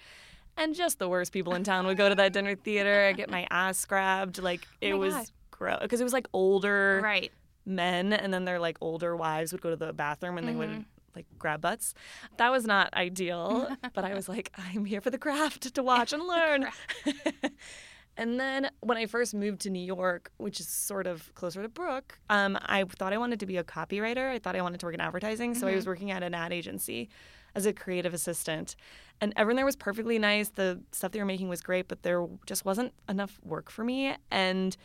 And 0.56 0.74
just 0.74 0.98
the 0.98 1.08
worst 1.08 1.32
people 1.32 1.54
in 1.54 1.64
town 1.64 1.86
would 1.86 1.96
go 1.96 2.08
to 2.08 2.14
that 2.14 2.32
dinner 2.32 2.54
theater. 2.54 3.06
I 3.08 3.12
get 3.12 3.30
my 3.30 3.46
ass 3.50 3.84
grabbed. 3.84 4.40
Like 4.42 4.66
it 4.80 4.92
my 4.92 4.98
was 4.98 5.32
gross 5.50 5.78
because 5.82 6.00
it 6.00 6.04
was 6.04 6.12
like 6.12 6.28
older 6.32 7.00
Right. 7.02 7.32
men 7.66 8.12
and 8.12 8.32
then 8.32 8.44
their 8.44 8.58
like 8.58 8.76
older 8.80 9.16
wives 9.16 9.52
would 9.52 9.60
go 9.62 9.70
to 9.70 9.76
the 9.76 9.92
bathroom 9.92 10.38
and 10.38 10.46
they 10.46 10.54
would 10.54 10.68
Mhm. 10.70 10.84
like 11.16 11.26
grab 11.38 11.60
butts. 11.60 11.94
That 12.36 12.50
was 12.52 12.64
not 12.66 12.92
ideal, 12.94 13.68
but 13.94 14.04
I 14.04 14.14
was 14.14 14.28
like, 14.28 14.52
I'm 14.56 14.84
here 14.84 15.00
for 15.00 15.10
the 15.10 15.18
craft 15.18 15.74
to 15.74 15.82
watch 15.82 16.12
and 16.12 16.22
learn. 16.26 16.68
and 18.16 18.38
then 18.38 18.70
when 18.80 18.96
I 18.96 19.06
first 19.06 19.34
moved 19.34 19.60
to 19.62 19.70
New 19.70 19.84
York, 19.84 20.30
which 20.36 20.60
is 20.60 20.68
sort 20.68 21.06
of 21.08 21.34
closer 21.34 21.62
to 21.62 21.68
Brooke, 21.68 22.18
um, 22.30 22.56
I 22.62 22.84
thought 22.84 23.12
I 23.12 23.18
wanted 23.18 23.40
to 23.40 23.46
be 23.46 23.56
a 23.56 23.64
copywriter. 23.64 24.30
I 24.30 24.38
thought 24.38 24.54
I 24.54 24.62
wanted 24.62 24.78
to 24.80 24.86
work 24.86 24.94
in 24.94 25.00
advertising, 25.00 25.54
so 25.54 25.66
I 25.66 25.74
was 25.74 25.86
working 25.86 26.10
at 26.12 26.22
an 26.22 26.32
ad 26.34 26.52
agency 26.52 27.08
as 27.56 27.66
a 27.66 27.72
creative 27.72 28.14
assistant. 28.14 28.76
And 29.20 29.32
everyone 29.36 29.56
there 29.56 29.64
was 29.64 29.76
perfectly 29.76 30.18
nice. 30.18 30.50
The 30.50 30.80
stuff 30.92 31.12
they 31.12 31.18
were 31.18 31.24
making 31.24 31.48
was 31.48 31.60
great, 31.60 31.88
but 31.88 32.02
there 32.02 32.26
just 32.46 32.64
wasn't 32.64 32.92
enough 33.08 33.38
work 33.44 33.70
for 33.70 33.84
me. 33.84 34.16
And 34.30 34.76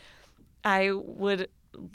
I 0.64 0.92
would 0.92 1.48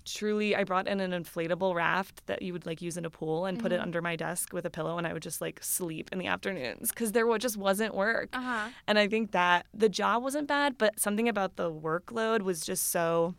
truly 0.06 0.56
I 0.56 0.64
brought 0.64 0.88
in 0.88 1.00
an 1.00 1.12
inflatable 1.12 1.76
raft 1.76 2.26
that 2.28 2.42
you 2.42 2.54
would 2.54 2.66
like 2.66 2.82
use 2.82 2.98
in 2.98 3.06
a 3.06 3.10
pool 3.10 3.46
and 3.46 3.60
put 3.60 3.72
it 3.72 3.80
under 3.80 4.02
my 4.02 4.16
desk 4.16 4.54
with 4.54 4.66
a 4.66 4.70
pillow 4.70 4.98
and 4.98 5.06
I 5.06 5.12
would 5.12 5.22
just 5.22 5.42
like 5.42 5.62
sleep 5.62 6.10
in 6.14 6.18
the 6.18 6.28
afternoons 6.28 6.92
cuz 6.92 7.12
there 7.12 7.26
just 7.38 7.58
wasn't 7.58 7.94
work. 7.94 8.30
Uh-huh. 8.32 8.70
And 8.88 8.98
I 8.98 9.08
think 9.08 9.32
that 9.32 9.66
the 9.74 9.90
job 9.90 10.24
wasn't 10.24 10.48
bad, 10.48 10.78
but 10.78 11.00
something 11.00 11.28
about 11.28 11.58
the 11.58 11.72
workload 11.72 12.42
was 12.42 12.66
just 12.66 12.88
so 12.90 13.36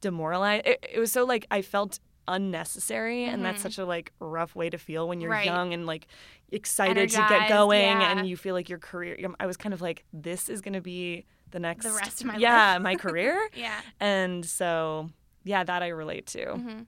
demoralized. 0.00 0.66
It, 0.66 0.86
it 0.92 0.98
was 0.98 1.10
so 1.10 1.24
like 1.24 1.46
I 1.50 1.62
felt 1.62 2.00
unnecessary 2.28 3.24
and 3.24 3.44
that's 3.44 3.58
Mhm. 3.60 3.62
such 3.62 3.78
a 3.78 3.84
like 3.84 4.12
rough 4.20 4.54
way 4.54 4.70
to 4.70 4.78
feel 4.78 5.08
when 5.08 5.20
you're 5.20 5.30
Right. 5.30 5.44
young 5.46 5.72
and 5.74 5.86
like 5.86 6.06
excited 6.50 7.10
to 7.10 7.26
get 7.28 7.48
going 7.48 7.80
yeah. 8.00 8.10
and 8.12 8.28
you 8.28 8.36
feel 8.36 8.54
like 8.54 8.68
your 8.68 8.78
career 8.78 9.16
I 9.40 9.46
was 9.46 9.56
kind 9.56 9.72
of 9.74 9.80
like 9.80 10.04
this 10.12 10.48
is 10.48 10.60
going 10.60 10.74
to 10.74 10.80
be 10.80 11.24
the 11.50 11.58
next 11.60 11.84
rest 11.84 12.20
of 12.20 12.26
my 12.28 12.36
yeah, 12.36 12.72
life. 12.74 12.82
my 12.82 12.94
career. 12.96 13.48
Yeah. 13.54 13.78
And 14.00 14.44
so, 14.46 15.10
yeah, 15.44 15.64
that 15.64 15.82
I 15.82 15.88
relate 15.88 16.26
to. 16.28 16.46
mm-hmm. 16.46 16.80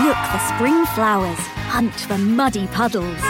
Look 0.02 0.18
for 0.18 0.40
spring 0.56 0.84
flowers, 0.96 1.38
hunt 1.72 1.94
for 2.02 2.18
muddy 2.18 2.68
puddles, 2.68 3.22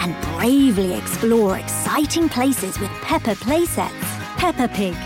and 0.00 0.16
bravely 0.38 0.94
explore 0.94 1.58
exciting 1.58 2.30
places 2.30 2.80
with 2.80 2.88
Peppa 3.02 3.34
playsets. 3.34 3.90
Peppa 4.38 4.68
Pig, 4.68 4.96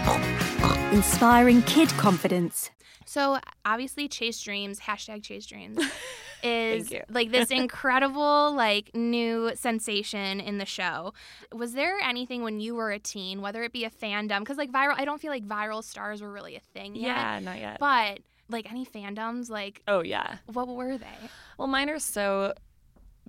inspiring 0.93 1.61
kid 1.63 1.89
confidence. 1.91 2.71
So 3.05 3.41
obviously, 3.65 4.07
Chase 4.07 4.41
Dreams 4.41 4.79
hashtag 4.79 5.25
Chase 5.25 5.47
Dreams 5.47 5.81
is 6.45 6.93
like 7.11 7.33
this 7.33 7.51
incredible 7.63 8.55
like 8.55 8.95
new 8.95 9.51
sensation 9.57 10.39
in 10.39 10.59
the 10.59 10.67
show. 10.67 11.15
Was 11.53 11.73
there 11.73 11.99
anything 11.99 12.43
when 12.43 12.61
you 12.61 12.77
were 12.77 12.93
a 12.93 13.01
teen, 13.01 13.41
whether 13.41 13.65
it 13.65 13.73
be 13.73 13.87
a 13.87 13.91
fandom, 13.91 14.39
because 14.39 14.57
like 14.57 14.71
viral, 14.71 14.95
I 14.97 15.05
don't 15.05 15.21
feel 15.21 15.33
like 15.33 15.45
viral 15.45 15.83
stars 15.83 16.23
were 16.23 16.31
really 16.31 16.55
a 16.55 16.61
thing 16.61 16.95
yet. 16.95 17.07
Yeah, 17.07 17.41
not 17.41 17.59
yet. 17.59 17.81
But 17.81 18.21
like 18.49 18.71
any 18.71 18.87
fandoms, 18.87 19.51
like 19.51 19.83
oh, 19.89 20.03
yeah. 20.03 20.37
what 20.47 20.69
were 20.69 20.97
they? 20.97 21.07
Well, 21.59 21.67
mine 21.67 21.91
are 21.91 21.99
so 21.99 22.55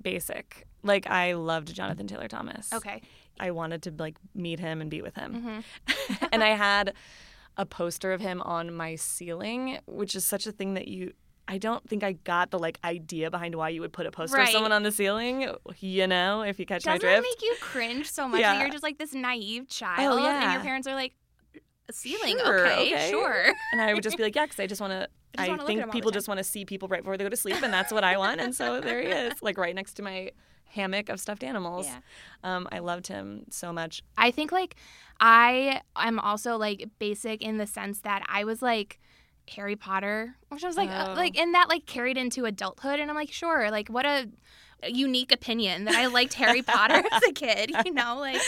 basic. 0.01 0.65
Like, 0.83 1.09
I 1.09 1.33
loved 1.33 1.73
Jonathan 1.73 2.07
Taylor 2.07 2.27
Thomas. 2.27 2.71
Okay. 2.73 3.01
I 3.39 3.51
wanted 3.51 3.83
to 3.83 3.93
like 3.97 4.17
meet 4.35 4.59
him 4.59 4.81
and 4.81 4.89
be 4.89 5.01
with 5.01 5.15
him. 5.15 5.63
Mm-hmm. 5.87 6.25
and 6.31 6.43
I 6.43 6.49
had 6.49 6.93
a 7.57 7.65
poster 7.65 8.13
of 8.13 8.21
him 8.21 8.41
on 8.41 8.73
my 8.73 8.95
ceiling, 8.95 9.79
which 9.85 10.15
is 10.15 10.25
such 10.25 10.47
a 10.47 10.51
thing 10.51 10.73
that 10.75 10.87
you 10.87 11.13
I 11.49 11.57
don't 11.57 11.83
think 11.89 12.03
I 12.03 12.11
got 12.11 12.51
the 12.51 12.59
like 12.59 12.77
idea 12.83 13.31
behind 13.31 13.55
why 13.55 13.69
you 13.69 13.81
would 13.81 13.91
put 13.91 14.05
a 14.05 14.11
poster 14.11 14.37
Right. 14.37 14.47
of 14.47 14.51
someone 14.53 14.71
on 14.71 14.83
the 14.83 14.91
ceiling, 14.91 15.51
you 15.79 16.05
know, 16.05 16.43
if 16.43 16.59
you 16.59 16.65
catch 16.67 16.85
my 16.85 16.99
drift, 16.99 17.03
Doesn't 17.03 17.23
make 17.23 17.41
you 17.41 17.55
cringe 17.59 18.11
so 18.11 18.27
much 18.27 18.39
Yeah. 18.39 18.51
Oh, 18.51 18.53
that 18.53 18.61
you're 18.61 18.69
just 18.69 18.83
like 18.83 18.99
this 18.99 19.15
naive 19.15 19.67
child 19.67 20.19
and 20.19 20.25
yeah. 20.25 20.53
your 20.53 20.61
parents 20.61 20.87
are 20.87 20.93
like, 20.93 21.15
ceiling, 21.93 22.37
Sure, 22.39 22.67
okay, 22.67 22.93
okay." 22.95 23.09
sure. 23.11 23.53
and 23.73 23.81
I 23.81 23.93
would 23.93 24.03
just 24.03 24.17
be 24.17 24.23
like, 24.23 24.35
yeah, 24.37 24.45
because 24.45 24.59
I 24.59 24.67
just 24.67 24.81
want 24.81 24.91
to 24.91 25.07
I 25.37 25.47
just 25.47 25.49
wanna 25.49 25.61
look 25.61 25.61
at 25.61 25.67
think 25.67 25.79
him 25.79 25.83
all 25.83 25.91
the 25.91 25.97
people 25.97 26.11
just 26.11 26.27
want 26.27 26.37
to 26.39 26.43
see 26.43 26.65
people 26.65 26.87
right 26.87 27.01
before 27.01 27.17
they 27.17 27.23
go 27.23 27.29
to 27.29 27.35
sleep, 27.35 27.61
and 27.63 27.71
that's 27.73 27.91
what 27.93 28.03
I 28.03 28.17
want. 28.17 28.41
And 28.41 28.53
so 28.55 28.81
there 28.87 29.01
he 29.01 29.07
is, 29.07 29.41
like 29.41 29.57
right 29.57 29.75
next 29.75 29.93
to 29.95 30.01
my 30.01 30.31
hammock 30.65 31.09
of 31.09 31.19
stuffed 31.19 31.43
animals. 31.43 31.87
Yeah. 31.87 31.99
Um, 32.43 32.67
I 32.71 32.79
loved 32.79 33.07
him 33.07 33.45
so 33.49 33.73
much. 33.73 34.03
I 34.17 34.31
think 34.31 34.51
like 34.51 34.75
I 35.19 35.81
am 35.95 36.19
also 36.19 36.57
like 36.57 36.87
basic 36.99 37.41
in 37.41 37.57
the 37.57 37.67
sense 37.67 38.01
that 38.01 38.23
I 38.27 38.43
was 38.43 38.61
like 38.61 38.99
Harry 39.55 39.75
Potter, 39.75 40.35
which 40.49 40.63
I 40.63 40.67
was 40.67 40.77
like 40.77 40.89
uh, 40.89 41.07
Oh. 41.09 41.13
like 41.13 41.37
and 41.37 41.53
that 41.55 41.69
like 41.69 41.85
carried 41.85 42.17
into 42.17 42.45
adulthood, 42.45 42.99
and 42.99 43.09
I'm 43.09 43.15
like 43.15 43.31
sure, 43.31 43.71
like 43.71 43.89
what 43.89 44.05
a 44.05 44.29
unique 44.87 45.31
opinion 45.31 45.85
that 45.85 45.95
I 45.95 46.05
liked 46.07 46.33
Harry 46.35 46.61
Potter 46.61 47.03
as 47.11 47.23
a 47.27 47.31
kid, 47.33 47.71
you 47.85 47.91
know, 47.93 48.17
like 48.19 48.41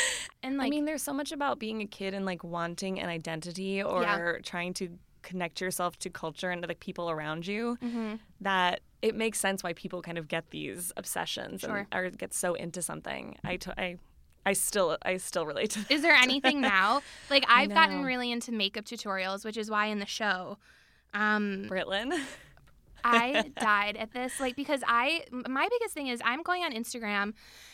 and 0.43 0.57
like 0.57 0.67
I 0.67 0.69
mean, 0.69 0.85
there's 0.85 1.03
so 1.03 1.13
much 1.13 1.31
about 1.31 1.59
being 1.59 1.81
a 1.81 1.85
kid 1.87 2.13
and 2.13 2.25
like 2.25 2.43
wanting 2.43 2.99
an 2.99 3.09
identity 3.09 3.81
or 3.83 4.03
Yeah. 4.03 4.37
trying 4.43 4.73
to 4.75 4.97
connect 5.23 5.61
yourself 5.61 5.99
to 5.99 6.09
culture 6.09 6.49
and 6.49 6.63
the 6.63 6.73
people 6.73 7.09
around 7.11 7.45
you 7.45 7.77
Mhm. 7.83 8.19
that 8.39 8.79
it 9.03 9.15
makes 9.15 9.39
sense 9.39 9.61
why 9.63 9.73
people 9.73 10.01
kind 10.01 10.17
of 10.17 10.27
get 10.27 10.49
these 10.51 10.91
obsessions 10.97 11.61
Sure. 11.61 11.77
and 11.77 11.87
or 11.93 12.09
get 12.09 12.33
so 12.33 12.53
into 12.55 12.81
something. 12.81 13.37
I, 13.43 13.59
I, 13.77 13.97
I 14.45 14.53
still 14.53 14.97
I 15.03 15.17
still 15.17 15.45
relate 15.45 15.71
to 15.71 15.79
that. 15.79 15.91
Is 15.91 16.01
there 16.01 16.15
anything 16.15 16.59
now? 16.75 17.01
Like 17.29 17.45
I've 17.47 17.69
gotten 17.69 18.03
really 18.03 18.31
into 18.31 18.51
makeup 18.51 18.85
tutorials, 18.85 19.43
which 19.45 19.57
is 19.57 19.69
why 19.69 19.87
in 19.87 19.99
the 19.99 20.05
show, 20.07 20.57
um, 21.13 21.65
Britlin. 21.69 22.19
I 23.03 23.51
died 23.59 23.97
at 23.97 24.13
this, 24.13 24.39
like 24.39 24.55
because 24.55 24.81
I 24.87 25.25
my 25.31 25.67
biggest 25.69 25.93
thing 25.93 26.07
is 26.07 26.21
I'm 26.23 26.43
going 26.43 26.63
on 26.63 26.73
Instagram 26.73 27.33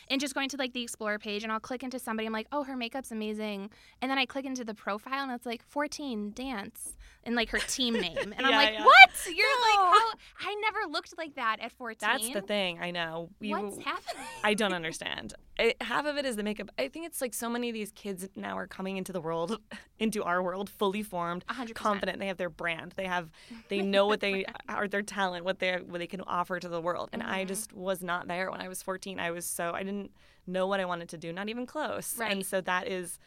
and 0.09 0.19
just 0.21 0.33
going 0.35 0.49
to 0.49 0.57
like 0.57 0.73
the 0.73 0.81
explore 0.81 1.17
page 1.19 1.43
and 1.43 1.51
I'll 1.51 1.59
click 1.59 1.83
into 1.83 1.99
somebody. 1.99 2.25
I'm 2.27 2.33
like, 2.33 2.47
oh, 2.51 2.63
her 2.63 2.75
makeup's 2.75 3.11
amazing, 3.11 3.69
and 4.01 4.09
then 4.11 4.17
I 4.17 4.25
click 4.25 4.45
into 4.45 4.63
the 4.63 4.73
profile 4.73 5.23
and 5.23 5.31
it's 5.31 5.45
like 5.45 5.63
14 5.63 6.31
dance 6.33 6.97
and 7.23 7.35
like 7.35 7.49
her 7.49 7.59
team 7.59 7.93
name, 7.99 8.33
and 8.37 8.45
I'm 8.45 8.51
like, 8.53 8.73
yeah. 8.73 8.85
what? 8.85 9.09
You're 9.25 9.47
No. 9.47 9.83
like, 9.83 9.93
how? 9.95 10.11
I 10.49 10.55
never 10.61 10.91
looked 10.91 11.17
like 11.17 11.35
that 11.35 11.57
at 11.59 11.71
14. 11.73 11.97
That's 11.99 12.29
the 12.29 12.41
thing. 12.41 12.79
I 12.81 12.91
know. 12.91 13.29
What's 13.39 13.77
happening? 13.83 14.23
I 14.43 14.53
don't 14.53 14.73
understand. 14.73 15.33
It, 15.59 15.81
half 15.81 16.05
of 16.05 16.17
it 16.17 16.25
is 16.25 16.35
the 16.35 16.43
makeup. 16.43 16.69
I 16.77 16.87
think 16.87 17.07
it's 17.07 17.19
like 17.19 17.33
so 17.33 17.49
many 17.49 17.67
of 17.69 17.73
these 17.73 17.91
kids 17.91 18.29
now 18.35 18.55
are 18.57 18.67
coming 18.67 18.95
into 18.97 19.11
the 19.11 19.19
world, 19.19 19.59
into 19.99 20.23
our 20.23 20.41
world, 20.43 20.69
fully 20.69 21.01
formed, 21.01 21.43
hundred 21.49 21.73
percent. 21.73 21.77
confident. 21.77 22.19
They 22.19 22.27
have 22.27 22.37
their 22.37 22.51
brand. 22.51 22.93
They 22.95 23.05
have, 23.07 23.31
they 23.67 23.81
know 23.81 24.05
what 24.05 24.19
they 24.19 24.45
are, 24.69 24.87
their 24.87 25.01
talent, 25.01 25.43
what 25.45 25.57
they 25.59 25.77
what 25.77 25.97
they 25.97 26.05
can 26.07 26.21
offer 26.21 26.59
to 26.59 26.69
the 26.69 26.79
world. 26.81 27.09
And 27.11 27.21
Mm-hmm. 27.23 27.31
I 27.31 27.43
just 27.45 27.73
was 27.73 28.03
not 28.03 28.27
there 28.27 28.51
when 28.51 28.61
I 28.61 28.67
was 28.67 28.83
14. 28.83 29.19
I 29.19 29.31
was 29.31 29.45
so 29.45 29.71
I 29.73 29.81
didn't 29.83 29.96
know 30.45 30.65
what 30.67 30.79
I 30.79 30.85
wanted 30.85 31.09
to 31.09 31.17
do, 31.17 31.31
not 31.33 31.49
even 31.49 31.65
close. 31.65 32.15
Right. 32.17 32.31
And 32.31 32.45
so 32.45 32.61
that 32.61 32.87
is, 32.87 33.19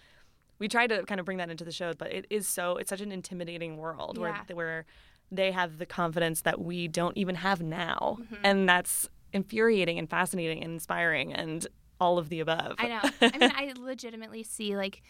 we 0.58 0.68
try 0.68 0.86
to 0.86 1.02
kind 1.04 1.20
of 1.20 1.26
bring 1.26 1.38
that 1.38 1.50
into 1.50 1.64
the 1.64 1.72
show, 1.72 1.92
but 1.94 2.12
it 2.12 2.26
is 2.30 2.46
so 2.48 2.76
it's 2.76 2.88
such 2.90 3.00
an 3.00 3.12
intimidating 3.12 3.76
world 3.76 4.16
Yeah. 4.18 4.22
where 4.48 4.56
where 4.56 4.84
they 5.32 5.52
have 5.52 5.78
the 5.78 5.86
confidence 5.86 6.42
that 6.42 6.60
we 6.60 6.88
don't 6.88 7.16
even 7.16 7.36
have 7.36 7.60
now, 7.62 8.18
Mm-hmm. 8.20 8.34
and 8.44 8.68
that's 8.68 9.08
infuriating 9.32 9.98
and 9.98 10.08
fascinating 10.10 10.62
and 10.64 10.72
inspiring 10.72 11.32
and 11.32 11.66
all 12.00 12.18
of 12.18 12.28
the 12.30 12.40
above. 12.40 12.74
I 12.78 12.88
know. 12.88 13.00
I 13.20 13.38
mean, 13.38 13.52
I 13.54 13.72
legitimately 13.78 14.42
see 14.42 14.76
like 14.76 15.02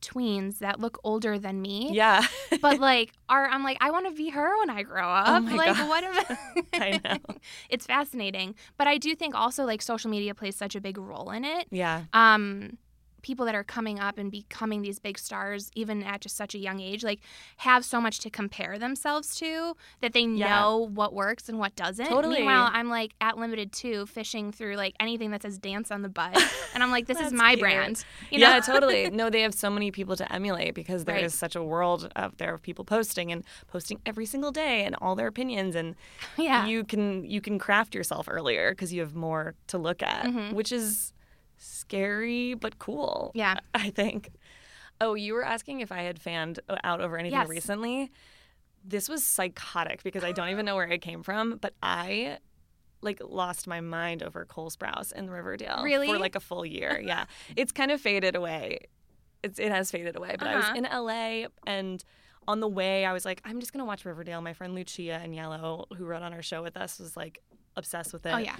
tweens 0.00 0.58
that 0.58 0.80
look 0.80 0.98
older 1.04 1.38
than 1.38 1.60
me. 1.62 1.90
yeah, 1.92 2.24
But 2.60 2.78
like, 2.90 3.12
are 3.28 3.46
I'm 3.46 3.62
like, 3.62 3.78
I 3.80 3.90
want 3.90 4.06
to 4.08 4.12
be 4.14 4.30
her 4.30 4.58
when 4.58 4.70
I 4.70 4.82
grow 4.82 5.08
up. 5.08 5.24
Oh 5.28 5.40
my 5.40 5.54
like, 5.54 5.76
God. 5.76 5.88
what 5.88 6.04
if 6.04 6.38
I 6.74 7.00
know. 7.04 7.34
it's 7.68 7.86
fascinating. 7.86 8.54
But 8.76 8.86
I 8.86 8.98
do 8.98 9.14
think 9.14 9.34
also 9.34 9.64
like 9.64 9.82
social 9.82 10.10
media 10.10 10.34
plays 10.34 10.56
such 10.56 10.74
a 10.74 10.80
big 10.80 10.98
role 10.98 11.30
in 11.30 11.44
it. 11.44 11.66
yeah, 11.70 12.04
Um, 12.12 12.78
people 13.22 13.44
that 13.46 13.54
are 13.54 13.64
coming 13.64 13.98
up 13.98 14.16
and 14.18 14.30
becoming 14.30 14.82
these 14.82 14.98
big 14.98 15.18
stars, 15.18 15.70
even 15.74 16.02
at 16.02 16.20
just 16.20 16.36
such 16.36 16.54
a 16.54 16.58
young 16.58 16.80
age, 16.80 17.02
like 17.02 17.20
have 17.58 17.84
so 17.84 18.00
much 18.00 18.20
to 18.20 18.30
compare 18.30 18.78
themselves 18.78 19.36
to 19.36 19.76
that 20.00 20.12
they 20.12 20.20
Yeah. 20.22 20.60
know 20.60 20.78
what 20.94 21.12
works 21.12 21.48
and 21.48 21.58
what 21.58 21.74
doesn't. 21.76 22.06
Totally. 22.06 22.36
Meanwhile, 22.38 22.70
I'm 22.72 22.88
like 22.88 23.12
at 23.20 23.36
limited 23.38 23.72
two, 23.72 24.06
fishing 24.06 24.52
through 24.52 24.76
like 24.76 24.94
anything 25.00 25.30
that 25.32 25.42
says 25.42 25.58
dance 25.58 25.90
on 25.90 26.02
the 26.02 26.08
butt, 26.08 26.36
and 26.74 26.82
I'm 26.82 26.90
like, 26.90 27.06
this 27.06 27.20
is 27.20 27.32
my 27.32 27.50
cute. 27.50 27.60
brand. 27.60 28.04
You 28.30 28.38
know? 28.38 28.48
yeah, 28.50 28.60
totally. 28.60 29.10
No, 29.18 29.30
they 29.30 29.42
have 29.42 29.54
so 29.54 29.68
many 29.70 29.90
people 29.90 30.14
to 30.16 30.32
emulate 30.32 30.74
because 30.74 31.04
there 31.04 31.16
is 31.16 31.22
Right. 31.22 31.32
such 31.32 31.56
a 31.56 31.62
world 31.62 32.10
out 32.14 32.38
there 32.38 32.54
of 32.54 32.62
people 32.62 32.84
posting 32.84 33.32
and 33.32 33.42
posting 33.66 34.00
every 34.06 34.26
single 34.26 34.52
day 34.52 34.84
and 34.84 34.94
all 35.00 35.14
their 35.16 35.26
opinions 35.26 35.74
and 35.74 35.96
yeah. 36.36 36.66
you 36.66 36.84
can 36.84 37.24
you 37.24 37.40
can 37.40 37.58
craft 37.58 37.94
yourself 37.94 38.28
earlier 38.30 38.70
because 38.70 38.92
you 38.92 39.00
have 39.00 39.14
more 39.14 39.54
to 39.66 39.78
look 39.78 40.02
at, 40.02 40.24
Mhm. 40.26 40.52
which 40.52 40.70
is 40.72 41.12
scary 41.58 42.54
but 42.54 42.78
cool. 42.78 43.32
Yeah. 43.34 43.56
I 43.74 43.90
think. 43.90 44.30
Oh, 45.00 45.14
you 45.14 45.34
were 45.34 45.44
asking 45.44 45.80
if 45.80 45.92
I 45.92 46.02
had 46.02 46.18
fanned 46.20 46.58
out 46.82 47.00
over 47.00 47.16
anything 47.18 47.38
Yes. 47.38 47.48
recently. 47.48 48.10
This 48.84 49.08
was 49.08 49.24
psychotic 49.24 50.02
because 50.02 50.24
I 50.24 50.32
don't 50.32 50.48
even 50.48 50.64
know 50.64 50.76
where 50.76 50.88
it 50.88 51.02
came 51.02 51.22
from, 51.22 51.58
but 51.60 51.74
I 51.82 52.38
like 53.00 53.20
lost 53.24 53.66
my 53.68 53.80
mind 53.80 54.22
over 54.24 54.44
Cole 54.44 54.70
Sprouse 54.70 55.12
in 55.12 55.30
Riverdale 55.30 55.82
Really? 55.84 56.08
for 56.08 56.18
like 56.18 56.34
a 56.34 56.40
full 56.40 56.64
year. 56.66 57.00
Yeah, 57.04 57.26
it's 57.56 57.70
kind 57.70 57.90
of 57.92 58.00
faded 58.00 58.34
away. 58.34 58.78
It's 59.44 59.58
it 59.60 59.70
has 59.70 59.90
faded 59.90 60.16
away. 60.16 60.34
But 60.38 60.48
I 60.48 60.56
was 60.56 60.64
Uh-huh. 60.64 60.74
in 60.76 60.82
LA 60.84 61.46
and 61.66 62.02
on 62.48 62.58
the 62.60 62.68
way 62.68 63.04
I 63.04 63.12
was 63.12 63.24
like, 63.24 63.40
I'm 63.44 63.60
just 63.60 63.72
gonna 63.72 63.84
watch 63.84 64.04
Riverdale. 64.04 64.40
My 64.40 64.52
friend 64.52 64.74
Lucia 64.74 65.20
Aniello, 65.24 65.84
who 65.96 66.06
wrote 66.06 66.22
on 66.22 66.32
our 66.32 66.42
show 66.42 66.62
with 66.62 66.76
us, 66.76 66.98
was 66.98 67.16
like 67.16 67.40
obsessed 67.76 68.12
with 68.12 68.26
it. 68.26 68.32
Oh 68.34 68.38
yeah. 68.38 68.56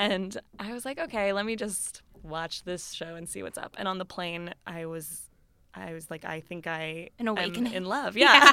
And 0.00 0.36
I 0.58 0.72
was 0.72 0.84
like, 0.84 0.98
okay, 0.98 1.32
let 1.32 1.44
me 1.46 1.56
just 1.56 2.02
watch 2.22 2.64
this 2.64 2.92
show 2.92 3.14
and 3.16 3.28
see 3.28 3.42
what's 3.42 3.58
up. 3.58 3.74
And 3.78 3.86
on 3.88 3.98
the 3.98 4.04
plane, 4.04 4.54
I 4.66 4.86
was, 4.86 5.28
I 5.74 5.92
was 5.92 6.10
like, 6.10 6.24
I 6.24 6.40
think 6.40 6.66
I 6.66 7.10
An 7.18 7.28
am 7.28 7.36
awakening. 7.36 7.72
in 7.74 7.84
love. 7.84 8.16
Yeah. 8.16 8.52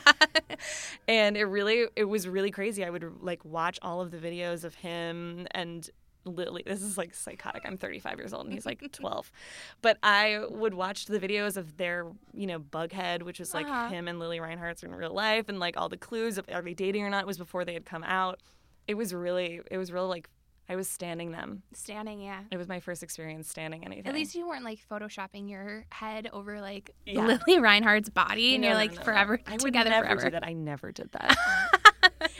and 1.07 1.37
it 1.37 1.45
really, 1.45 1.85
it 1.95 2.05
was 2.05 2.27
really 2.27 2.51
crazy. 2.51 2.83
I 2.83 2.89
would 2.89 3.21
like 3.21 3.43
watch 3.45 3.79
all 3.81 4.01
of 4.01 4.11
the 4.11 4.17
videos 4.17 4.63
of 4.63 4.75
him 4.75 5.47
and 5.51 5.89
Lili. 6.25 6.63
This 6.65 6.81
is 6.81 6.97
like 6.97 7.13
psychotic. 7.13 7.63
I'm 7.65 7.77
35 7.77 8.17
years 8.17 8.33
old 8.33 8.45
and 8.45 8.53
he's 8.53 8.65
like 8.65 8.81
12. 8.91 9.31
But 9.81 9.97
I 10.03 10.41
would 10.49 10.73
watch 10.73 11.05
the 11.05 11.19
videos 11.19 11.55
of 11.55 11.77
their, 11.77 12.07
you 12.33 12.47
know, 12.47 12.59
Bughead, 12.59 13.23
which 13.23 13.39
was 13.39 13.53
like 13.53 13.65
Uh-huh. 13.67 13.87
him 13.89 14.07
and 14.09 14.19
Lili 14.19 14.39
Reinhart's 14.39 14.83
in 14.83 14.93
real 14.93 15.13
life, 15.13 15.45
and 15.47 15.59
like 15.59 15.77
all 15.77 15.87
the 15.89 15.97
clues 15.97 16.37
of 16.37 16.45
are 16.51 16.61
they 16.61 16.73
dating 16.73 17.03
or 17.03 17.09
not 17.09 17.25
was 17.25 17.37
before 17.37 17.63
they 17.63 17.73
had 17.73 17.85
come 17.85 18.03
out. 18.03 18.41
It 18.87 18.95
was 18.95 19.13
really, 19.13 19.61
it 19.71 19.77
was 19.77 19.91
really 19.91 20.07
like 20.07 20.29
I 20.69 20.75
was 20.75 20.87
standing 20.89 21.31
them. 21.31 21.63
Standing, 21.73 22.19
yeah. 22.19 22.41
It 22.51 22.57
was 22.57 22.67
my 22.67 22.79
first 22.81 23.01
experience 23.01 23.47
standing 23.49 23.85
anything. 23.85 24.05
At 24.07 24.13
least 24.13 24.35
you 24.35 24.47
weren't 24.47 24.65
like 24.65 24.79
photoshopping 24.91 25.49
your 25.49 25.85
head 25.91 26.29
over 26.33 26.59
like 26.59 26.93
Yeah. 27.05 27.37
Lili 27.47 27.59
Reinhart's 27.61 28.09
body, 28.09 28.55
and 28.55 28.61
No, 28.63 28.69
you're 28.69 28.75
like 28.77 28.91
no, 28.91 28.97
no. 28.97 29.03
forever 29.03 29.39
I 29.47 29.51
would 29.53 29.61
together 29.61 29.89
never 29.91 30.05
forever. 30.05 30.21
do 30.25 30.29
that. 30.31 30.45
I 30.45 30.53
never 30.53 30.91
did 30.91 31.09
that. 31.13 31.37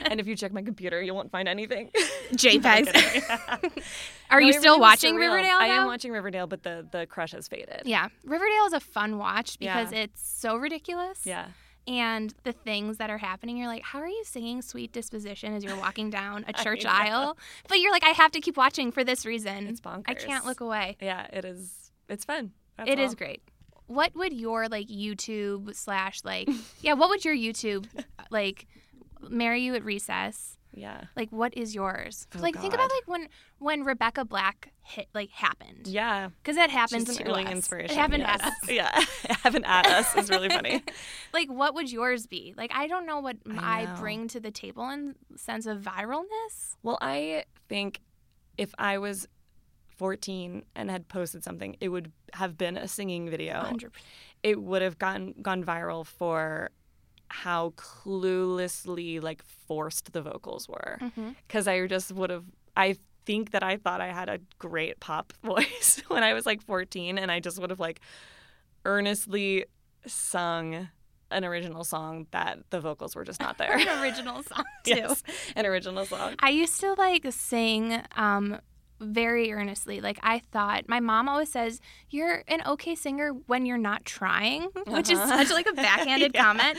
and 0.02 0.20
if 0.20 0.26
you 0.26 0.36
check 0.36 0.52
my 0.52 0.60
computer, 0.62 1.00
you 1.00 1.14
won't 1.14 1.30
find 1.30 1.48
anything. 1.48 1.90
JPEGs. 2.32 3.82
Are 4.30 4.40
No, 4.40 4.46
you 4.46 4.52
still 4.52 4.78
watching 4.78 5.14
surreal. 5.14 5.32
Riverdale? 5.36 5.56
I 5.58 5.66
am 5.68 5.86
watching 5.86 6.12
Riverdale, 6.12 6.46
but 6.46 6.62
the 6.62 6.86
the 6.90 7.06
crush 7.06 7.32
has 7.32 7.48
faded. 7.48 7.82
Yeah, 7.86 8.08
Riverdale 8.24 8.66
is 8.66 8.72
a 8.74 8.80
fun 8.80 9.16
watch 9.18 9.58
because 9.58 9.92
Yeah. 9.92 10.00
it's 10.00 10.26
so 10.28 10.56
ridiculous. 10.56 11.24
Yeah. 11.24 11.46
And 11.88 12.34
the 12.44 12.52
things 12.52 12.98
that 12.98 13.08
are 13.08 13.16
happening, 13.16 13.56
you're 13.56 13.66
like, 13.66 13.82
how 13.82 13.98
are 14.00 14.06
you 14.08 14.22
singing 14.24 14.60
"Sweet 14.60 14.92
Disposition" 14.92 15.54
as 15.54 15.64
you're 15.64 15.76
walking 15.76 16.10
down 16.10 16.44
a 16.46 16.52
church 16.64 16.84
aisle? 16.84 17.38
But 17.66 17.80
you're 17.80 17.90
like, 17.92 18.04
I 18.04 18.10
have 18.10 18.30
to 18.32 18.40
keep 18.40 18.58
watching 18.58 18.92
for 18.92 19.04
this 19.04 19.24
reason. 19.24 19.66
It's 19.68 19.80
bonkers. 19.80 20.04
I 20.08 20.14
can't 20.14 20.44
look 20.44 20.60
away. 20.60 20.98
Yeah, 21.00 21.26
it 21.32 21.46
is. 21.46 21.90
It's 22.10 22.26
fun. 22.26 22.52
That's 22.76 22.90
It 22.90 22.98
is 22.98 23.12
all. 23.12 23.16
great. 23.16 23.42
What 23.86 24.14
would 24.14 24.34
your 24.34 24.68
like 24.68 24.88
YouTube 24.88 25.74
slash 25.74 26.20
like 26.24 26.50
yeah? 26.82 26.92
What 26.92 27.08
would 27.08 27.24
your 27.24 27.34
YouTube 27.34 27.86
like? 28.30 28.66
Marry 29.30 29.62
you 29.62 29.74
at 29.74 29.82
recess. 29.82 30.57
Yeah. 30.78 31.04
Like, 31.16 31.30
what 31.30 31.56
is 31.56 31.74
yours? 31.74 32.26
Oh, 32.36 32.40
like, 32.40 32.56
think 32.56 32.74
about 32.74 32.90
like 32.90 33.06
when 33.06 33.28
when 33.58 33.84
Rebecca 33.84 34.24
Black 34.24 34.72
hit 34.82 35.08
like 35.14 35.30
happened. 35.30 35.86
Yeah. 35.86 36.28
Because 36.42 36.56
that 36.56 36.70
happened 36.70 37.06
She's 37.08 37.18
an 37.18 37.24
to 37.24 37.30
early 37.30 37.44
us. 37.44 37.52
inspiration. 37.52 37.90
It 37.90 37.96
happened 37.96 38.22
yes. 38.22 38.40
at 38.40 38.46
us. 38.46 38.70
Yeah. 38.70 39.04
happened 39.42 39.66
at 39.66 39.86
us 39.86 40.16
is 40.16 40.30
really 40.30 40.48
funny. 40.48 40.82
Like, 41.32 41.48
what 41.50 41.74
would 41.74 41.92
yours 41.92 42.26
be? 42.26 42.54
Like, 42.56 42.72
I 42.74 42.86
don't 42.86 43.04
know 43.06 43.20
what 43.20 43.36
I 43.58 43.82
I, 43.82 44.00
bring 44.00 44.28
to 44.28 44.40
the 44.40 44.50
table 44.50 44.88
in 44.88 45.14
sense 45.36 45.66
of 45.66 45.80
viralness. 45.80 46.76
Well, 46.82 46.98
I 47.00 47.44
think 47.68 48.00
if 48.56 48.74
I 48.78 48.98
was 48.98 49.28
14 49.98 50.64
and 50.74 50.90
had 50.90 51.08
posted 51.08 51.44
something, 51.44 51.76
it 51.80 51.88
would 51.88 52.12
have 52.32 52.56
been 52.56 52.76
a 52.76 52.88
singing 52.88 53.28
video. 53.28 53.54
100%. 53.62 53.90
It 54.42 54.62
would 54.62 54.82
have 54.82 54.98
gone 54.98 55.34
gone 55.42 55.64
viral 55.64 56.06
for 56.06 56.70
how 57.28 57.70
cluelessly 57.76 59.22
like 59.22 59.42
forced 59.44 60.12
the 60.12 60.22
vocals 60.22 60.68
were. 60.68 60.98
Mhm. 61.00 61.34
Cuz 61.48 61.68
I 61.68 61.86
just 61.86 62.12
would 62.12 62.30
have 62.30 62.44
I 62.76 62.96
think 63.26 63.50
that 63.50 63.62
I 63.62 63.76
thought 63.76 64.00
I 64.00 64.08
had 64.12 64.28
a 64.28 64.38
great 64.58 65.00
pop 65.00 65.32
voice 65.44 66.02
when 66.08 66.22
I 66.22 66.32
was 66.34 66.46
like 66.46 66.62
14 66.62 67.18
and 67.18 67.30
I 67.30 67.40
just 67.40 67.60
would 67.60 67.70
have 67.70 67.80
like 67.80 68.00
earnestly 68.84 69.64
sung 70.06 70.88
an 71.30 71.44
original 71.44 71.84
song 71.84 72.26
that 72.30 72.58
the 72.70 72.80
vocals 72.80 73.14
were 73.14 73.24
just 73.24 73.40
not 73.40 73.58
there. 73.58 73.76
An 73.78 74.02
original 74.02 74.42
song 74.42 74.64
too. 74.84 74.94
yes, 74.96 75.22
an 75.56 75.66
original 75.66 76.06
song. 76.06 76.36
I 76.38 76.48
used 76.50 76.80
to 76.80 76.94
like 76.94 77.26
sing 77.30 78.00
um 78.16 78.58
very 79.00 79.52
earnestly. 79.52 80.00
Like 80.00 80.18
I 80.22 80.40
thought 80.52 80.88
my 80.88 81.00
mom 81.00 81.28
always 81.28 81.50
says 81.50 81.80
you're 82.10 82.42
an 82.48 82.62
okay 82.66 82.94
singer 82.94 83.30
when 83.46 83.64
you're 83.66 83.78
not 83.78 84.04
trying, 84.04 84.62
which 84.86 85.10
is 85.10 85.18
Uh-huh. 85.18 85.38
such 85.38 85.50
like 85.50 85.66
a 85.68 85.72
backhanded 85.86 86.32
Yeah. 86.34 86.42
comment. 86.44 86.78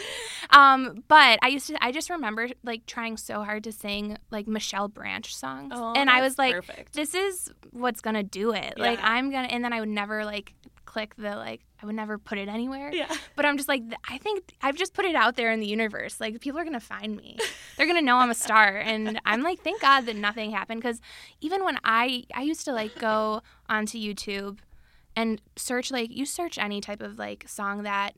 Um, 0.49 1.03
but 1.07 1.39
I 1.41 1.47
used 1.47 1.67
to. 1.67 1.83
I 1.83 1.91
just 1.91 2.09
remember 2.09 2.49
like 2.63 2.85
trying 2.85 3.17
so 3.17 3.43
hard 3.43 3.63
to 3.65 3.71
sing 3.71 4.17
like 4.31 4.47
Michelle 4.47 4.87
Branch 4.87 5.33
songs, 5.35 5.73
Oh, 5.75 5.93
and 5.95 6.09
I 6.09 6.21
was 6.21 6.37
like, 6.37 6.53
perfect. 6.55 6.93
"This 6.93 7.13
is 7.15 7.51
what's 7.71 8.01
gonna 8.01 8.23
do 8.23 8.51
it." 8.53 8.77
Like 8.77 8.99
I'm 9.01 9.31
gonna, 9.31 9.47
and 9.47 9.63
then 9.63 9.73
I 9.73 9.79
would 9.79 9.89
never 9.89 10.25
like 10.25 10.53
click 10.89 11.15
the 11.17 11.35
like. 11.35 11.61
I 11.81 11.85
would 11.85 11.95
never 11.95 12.17
put 12.17 12.37
it 12.37 12.49
anywhere. 12.49 12.91
Yeah. 12.91 13.13
But 13.35 13.45
I'm 13.45 13.55
just 13.55 13.69
like, 13.69 13.83
I 14.09 14.17
think 14.17 14.53
I've 14.61 14.75
just 14.75 14.93
put 14.93 15.05
it 15.05 15.15
out 15.15 15.35
there 15.35 15.51
in 15.51 15.59
the 15.59 15.67
universe. 15.67 16.19
Like 16.19 16.41
people 16.41 16.59
are 16.59 16.63
gonna 16.63 16.79
find 16.79 17.15
me. 17.15 17.37
They're 17.77 17.85
gonna 17.85 18.01
know 18.01 18.17
I'm 18.17 18.31
a 18.31 18.35
star, 18.35 18.77
and 18.91 19.21
I'm 19.23 19.43
like, 19.43 19.59
thank 19.61 19.81
God 19.81 20.01
that 20.07 20.15
nothing 20.15 20.51
happened. 20.51 20.81
Because 20.81 20.99
even 21.41 21.63
when 21.63 21.77
I 21.83 22.23
I 22.33 22.41
used 22.41 22.65
to 22.65 22.73
like 22.73 22.97
go 22.97 23.41
onto 23.69 23.97
YouTube 23.97 24.57
and 25.15 25.41
search 25.55 25.91
like 25.91 26.09
you 26.11 26.25
search 26.25 26.57
any 26.57 26.81
type 26.81 27.01
of 27.01 27.19
like 27.19 27.47
song 27.47 27.83
that 27.83 28.15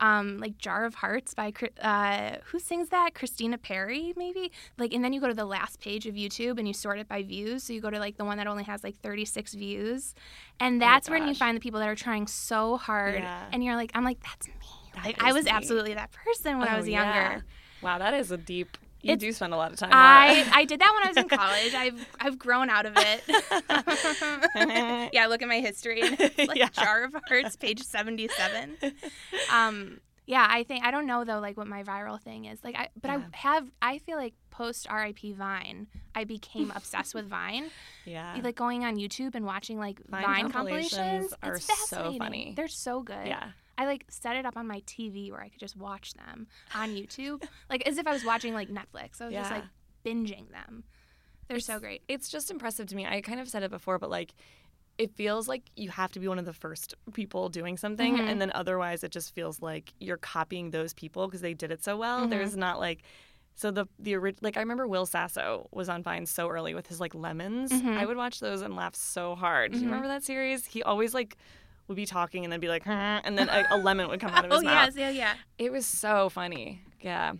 um 0.00 0.38
like 0.38 0.58
jar 0.58 0.84
of 0.84 0.96
hearts 0.96 1.32
by 1.34 1.52
uh 1.82 2.36
who 2.46 2.58
sings 2.58 2.90
that 2.90 3.14
christina 3.14 3.56
perri 3.56 4.12
maybe 4.16 4.52
like 4.78 4.92
and 4.92 5.02
then 5.02 5.12
you 5.12 5.20
go 5.20 5.28
to 5.28 5.34
the 5.34 5.44
last 5.46 5.80
page 5.80 6.06
of 6.06 6.14
youtube 6.14 6.58
and 6.58 6.68
you 6.68 6.74
sort 6.74 6.98
it 6.98 7.08
by 7.08 7.22
views 7.22 7.62
so 7.64 7.72
you 7.72 7.80
go 7.80 7.88
to 7.90 7.98
like 7.98 8.16
the 8.18 8.24
one 8.24 8.36
that 8.36 8.46
only 8.46 8.64
has 8.64 8.84
like 8.84 8.96
36 9.00 9.54
views 9.54 10.14
and 10.60 10.80
that's 10.82 11.08
when 11.08 11.26
you 11.26 11.34
find 11.34 11.56
the 11.56 11.60
people 11.60 11.80
that 11.80 11.88
are 11.88 11.94
trying 11.94 12.26
so 12.26 12.76
hard 12.76 13.14
Yeah. 13.22 13.44
and 13.52 13.64
you're 13.64 13.76
like 13.76 13.90
i'm 13.94 14.04
like 14.04 14.18
that's 14.22 14.48
me 14.48 14.54
That 14.94 15.04
like 15.06 15.22
i 15.22 15.32
was 15.32 15.46
me. 15.46 15.50
absolutely 15.50 15.94
that 15.94 16.10
person 16.12 16.58
when 16.58 16.68
i 16.68 16.74
Oh, 16.74 16.78
was 16.78 16.88
yeah. 16.88 17.02
younger 17.30 17.44
Wow, 17.82 17.98
that 17.98 18.14
is 18.14 18.30
a 18.30 18.38
deep. 18.38 18.78
You 19.06 19.12
It's- 19.14 19.20
do 19.20 19.32
spend 19.32 19.54
a 19.54 19.56
lot 19.56 19.72
of 19.72 19.78
time. 19.78 19.90
I. 19.92 20.46
I 20.52 20.64
did 20.64 20.80
that 20.80 20.92
when 20.94 21.04
I 21.04 21.08
was 21.08 21.16
in 21.16 21.28
college. 21.38 21.74
I've 21.74 22.06
I've 22.20 22.38
grown 22.38 22.68
out 22.70 22.86
of 22.86 22.94
it. 22.96 23.22
yeah, 25.12 25.26
look 25.26 25.42
at 25.42 25.48
my 25.48 25.60
history. 25.60 26.02
Like 26.38 26.56
Yeah. 26.58 26.68
Jar 26.70 27.04
of 27.04 27.14
Hearts, 27.28 27.56
page 27.56 27.82
seventy 27.82 28.28
seven. 28.28 28.76
Um, 29.52 30.00
yeah, 30.26 30.46
I 30.50 30.64
think 30.64 30.84
I 30.84 30.90
don't 30.90 31.06
know 31.06 31.24
though, 31.24 31.38
like 31.38 31.56
what 31.56 31.66
my 31.66 31.82
viral 31.82 32.20
thing 32.20 32.46
is. 32.46 32.58
Like, 32.64 32.74
I 32.76 32.88
but 33.00 33.10
Yeah. 33.10 33.16
I 33.32 33.36
have 33.36 33.70
I 33.80 33.98
feel 33.98 34.16
like 34.16 34.34
post 34.50 34.86
RIP 34.92 35.34
Vine, 35.36 35.86
I 36.14 36.24
became 36.24 36.72
obsessed 36.74 37.14
with 37.14 37.26
Vine. 37.28 37.70
yeah. 38.04 38.38
Like 38.42 38.56
going 38.56 38.84
on 38.84 38.96
YouTube 38.96 39.34
and 39.34 39.44
watching 39.44 39.78
like 39.78 40.00
Vine 40.08 40.22
Vine, 40.24 40.50
compilations 40.50 40.92
compilations. 40.94 41.34
are 41.42 41.54
it's 41.54 41.66
so 41.66 41.74
fascinating. 41.96 42.18
funny. 42.18 42.52
They're 42.56 42.68
so 42.68 43.02
good. 43.02 43.26
yeah. 43.26 43.48
I 43.78 43.86
like 43.86 44.04
set 44.08 44.36
it 44.36 44.46
up 44.46 44.56
on 44.56 44.66
my 44.66 44.80
TV 44.80 45.30
where 45.30 45.40
I 45.42 45.48
could 45.48 45.60
just 45.60 45.76
watch 45.76 46.14
them 46.14 46.46
on 46.74 46.90
YouTube, 46.90 47.42
like 47.70 47.86
as 47.86 47.98
if 47.98 48.06
I 48.06 48.12
was 48.12 48.24
watching 48.24 48.54
like 48.54 48.68
Netflix. 48.68 49.20
I 49.20 49.26
was 49.26 49.34
just 49.34 49.50
like 49.50 49.64
binging 50.04 50.50
them. 50.50 50.84
They're 51.48 51.60
so 51.60 51.78
great. 51.78 52.02
It's 52.08 52.28
just 52.28 52.50
impressive 52.50 52.86
to 52.88 52.96
me. 52.96 53.06
I 53.06 53.20
kind 53.20 53.38
of 53.38 53.48
said 53.48 53.62
it 53.62 53.70
before, 53.70 53.98
but 53.98 54.10
like, 54.10 54.34
it 54.98 55.12
feels 55.14 55.46
like 55.46 55.62
you 55.76 55.90
have 55.90 56.10
to 56.12 56.20
be 56.20 56.26
one 56.26 56.38
of 56.38 56.44
the 56.46 56.52
first 56.54 56.94
people 57.12 57.48
doing 57.50 57.76
something, 57.76 58.16
Mhm. 58.16 58.28
and 58.28 58.40
then 58.40 58.50
otherwise, 58.54 59.04
it 59.04 59.10
just 59.12 59.34
feels 59.34 59.60
like 59.60 59.92
you're 60.00 60.16
copying 60.16 60.70
those 60.70 60.94
people 60.94 61.26
because 61.26 61.42
they 61.42 61.52
did 61.54 61.70
it 61.70 61.84
so 61.84 61.96
well. 61.98 62.26
Mhm. 62.26 62.30
There's 62.30 62.56
not 62.56 62.78
like. 62.80 63.02
So 63.58 63.70
the 63.70 63.86
the 63.98 64.14
original, 64.14 64.40
like 64.42 64.56
I 64.56 64.60
remember 64.60 64.86
Will 64.86 65.06
Sasso 65.06 65.68
was 65.70 65.88
on 65.88 66.02
Vine 66.02 66.26
so 66.26 66.48
early 66.48 66.74
with 66.74 66.86
his 66.88 66.98
like 67.00 67.14
lemons. 67.14 67.70
Mhm. 67.72 67.96
I 67.96 68.04
would 68.06 68.16
watch 68.16 68.40
those 68.40 68.60
and 68.62 68.74
laugh 68.74 68.94
so 68.94 69.34
hard. 69.34 69.72
Do 69.72 69.78
you 69.78 69.84
Mhm. 69.84 69.86
remember 69.86 70.08
that 70.08 70.22
series? 70.24 70.66
He 70.66 70.82
always 70.82 71.14
like 71.14 71.36
would 71.88 71.96
be 71.96 72.06
talking 72.06 72.44
and 72.44 72.52
then 72.52 72.60
be 72.60 72.68
like, 72.68 72.84
"Huh," 72.84 73.20
and 73.24 73.38
then 73.38 73.48
a, 73.48 73.64
a 73.70 73.76
lemon 73.78 74.08
would 74.08 74.20
come 74.20 74.30
out 74.30 74.44
of 74.44 74.50
his 74.52 74.60
oh 74.60 74.64
mouth. 74.64 74.94
yes, 74.94 74.96
yeah, 74.96 75.10
yeah. 75.10 75.34
It 75.58 75.70
was 75.72 75.86
so 75.86 76.28
funny. 76.28 76.82
Yeah. 77.00 77.34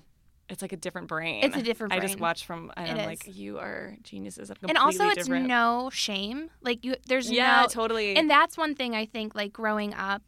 It's 0.49 0.63
like 0.63 0.73
a 0.73 0.77
different 0.77 1.09
brain. 1.09 1.43
It's 1.43 1.57
a 1.57 1.63
different 1.63 1.93
I 1.93 1.99
just 1.99 2.15
brain. 2.15 2.23
watched 2.23 2.45
from 2.45 2.71
and 2.77 2.97
It 2.99 3.01
I'm 3.03 3.07
like, 3.09 3.25
you 3.37 3.59
are 3.59 3.97
geniuses. 4.05 4.49
And 4.69 4.79
also, 4.79 5.07
it's 5.09 5.25
different. 5.25 5.49
no 5.49 5.91
shame. 5.93 6.51
Like 6.63 6.85
you, 6.85 6.95
there's 7.09 7.29
Yeah, 7.29 7.63
no. 7.63 7.67
totally. 7.67 8.15
And 8.17 8.31
that's 8.31 8.57
one 8.57 8.77
thing 8.77 8.95
I 8.95 9.07
think. 9.07 9.35
Like 9.35 9.53
growing 9.53 9.93
up, 9.93 10.23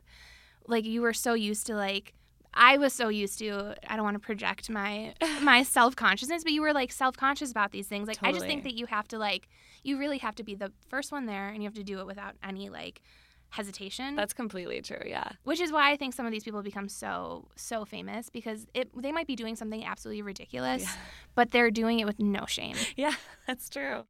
like 0.67 0.85
you 0.85 1.03
were 1.03 1.13
so 1.13 1.35
used 1.35 1.67
to 1.69 1.77
like. 1.77 2.15
I 2.53 2.79
was 2.79 2.93
so 2.93 3.09
used 3.09 3.39
to. 3.39 3.77
I 3.87 3.95
don't 3.95 4.05
want 4.05 4.17
to 4.17 4.27
project 4.27 4.69
my 4.69 5.15
my 5.41 5.63
self 5.63 5.95
consciousness, 5.95 6.43
but 6.43 6.53
you 6.53 6.63
were 6.63 6.73
like 6.73 6.91
self 6.91 7.17
conscious 7.17 7.53
about 7.53 7.71
these 7.71 7.87
things. 7.87 8.09
Like 8.09 8.19
I 8.21 8.33
just 8.33 8.45
think 8.45 8.65
that 8.65 8.75
you 8.75 8.87
have 8.87 9.07
to 9.09 9.19
like. 9.19 9.47
You 9.85 9.99
really 10.01 10.19
have 10.19 10.35
to 10.35 10.43
be 10.43 10.57
the 10.57 10.73
first 10.89 11.13
one 11.13 11.27
there, 11.27 11.47
and 11.49 11.59
you 11.63 11.69
have 11.69 11.75
to 11.75 11.85
do 11.85 12.01
it 12.01 12.07
without 12.07 12.35
any 12.43 12.71
like 12.71 13.03
hesitation. 13.51 14.15
That's 14.15 14.35
completely 14.35 14.83
true. 14.83 15.03
Yeah. 15.07 15.31
which 15.45 15.59
is 15.61 15.73
why 15.73 15.91
I 15.91 15.97
think 15.97 16.13
some 16.15 16.27
of 16.27 16.33
these 16.33 16.45
people 16.45 16.63
become 16.63 16.89
so 16.89 17.49
so 17.57 17.85
famous 17.85 18.29
because 18.29 18.67
it 18.75 18.91
they 19.01 19.11
might 19.13 19.27
be 19.27 19.37
doing 19.37 19.57
something 19.57 19.85
absolutely 19.85 20.21
ridiculous, 20.23 20.83
Yeah. 20.83 20.91
but 21.35 21.51
they're 21.51 21.71
doing 21.71 21.99
it 22.01 22.05
with 22.07 22.19
no 22.19 22.45
shame. 22.47 22.77
Yeah, 22.97 23.15
that's 23.47 23.69
true. 23.71 24.05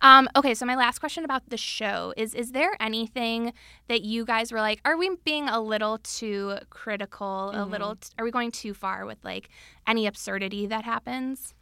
Um, 0.00 0.28
okay, 0.36 0.54
so 0.54 0.64
my 0.64 0.74
last 0.76 1.00
question 1.00 1.24
about 1.24 1.42
the 1.50 1.56
show 1.58 2.14
is: 2.16 2.34
Is 2.34 2.52
there 2.52 2.76
anything 2.80 3.52
that 3.88 4.02
you 4.02 4.24
guys 4.24 4.52
were 4.52 4.60
like? 4.60 4.80
Are 4.84 4.96
we 4.96 5.10
being 5.24 5.48
a 5.48 5.60
little 5.60 5.98
too 5.98 6.56
critical? 6.70 7.50
A 7.54 7.64
little? 7.64 7.96
T- 7.96 8.08
are 8.18 8.24
we 8.24 8.30
going 8.30 8.50
too 8.52 8.72
far 8.74 9.04
with 9.04 9.18
like 9.24 9.48
any 9.86 10.06
absurdity 10.06 10.66
that 10.66 10.84
happens 10.84 11.54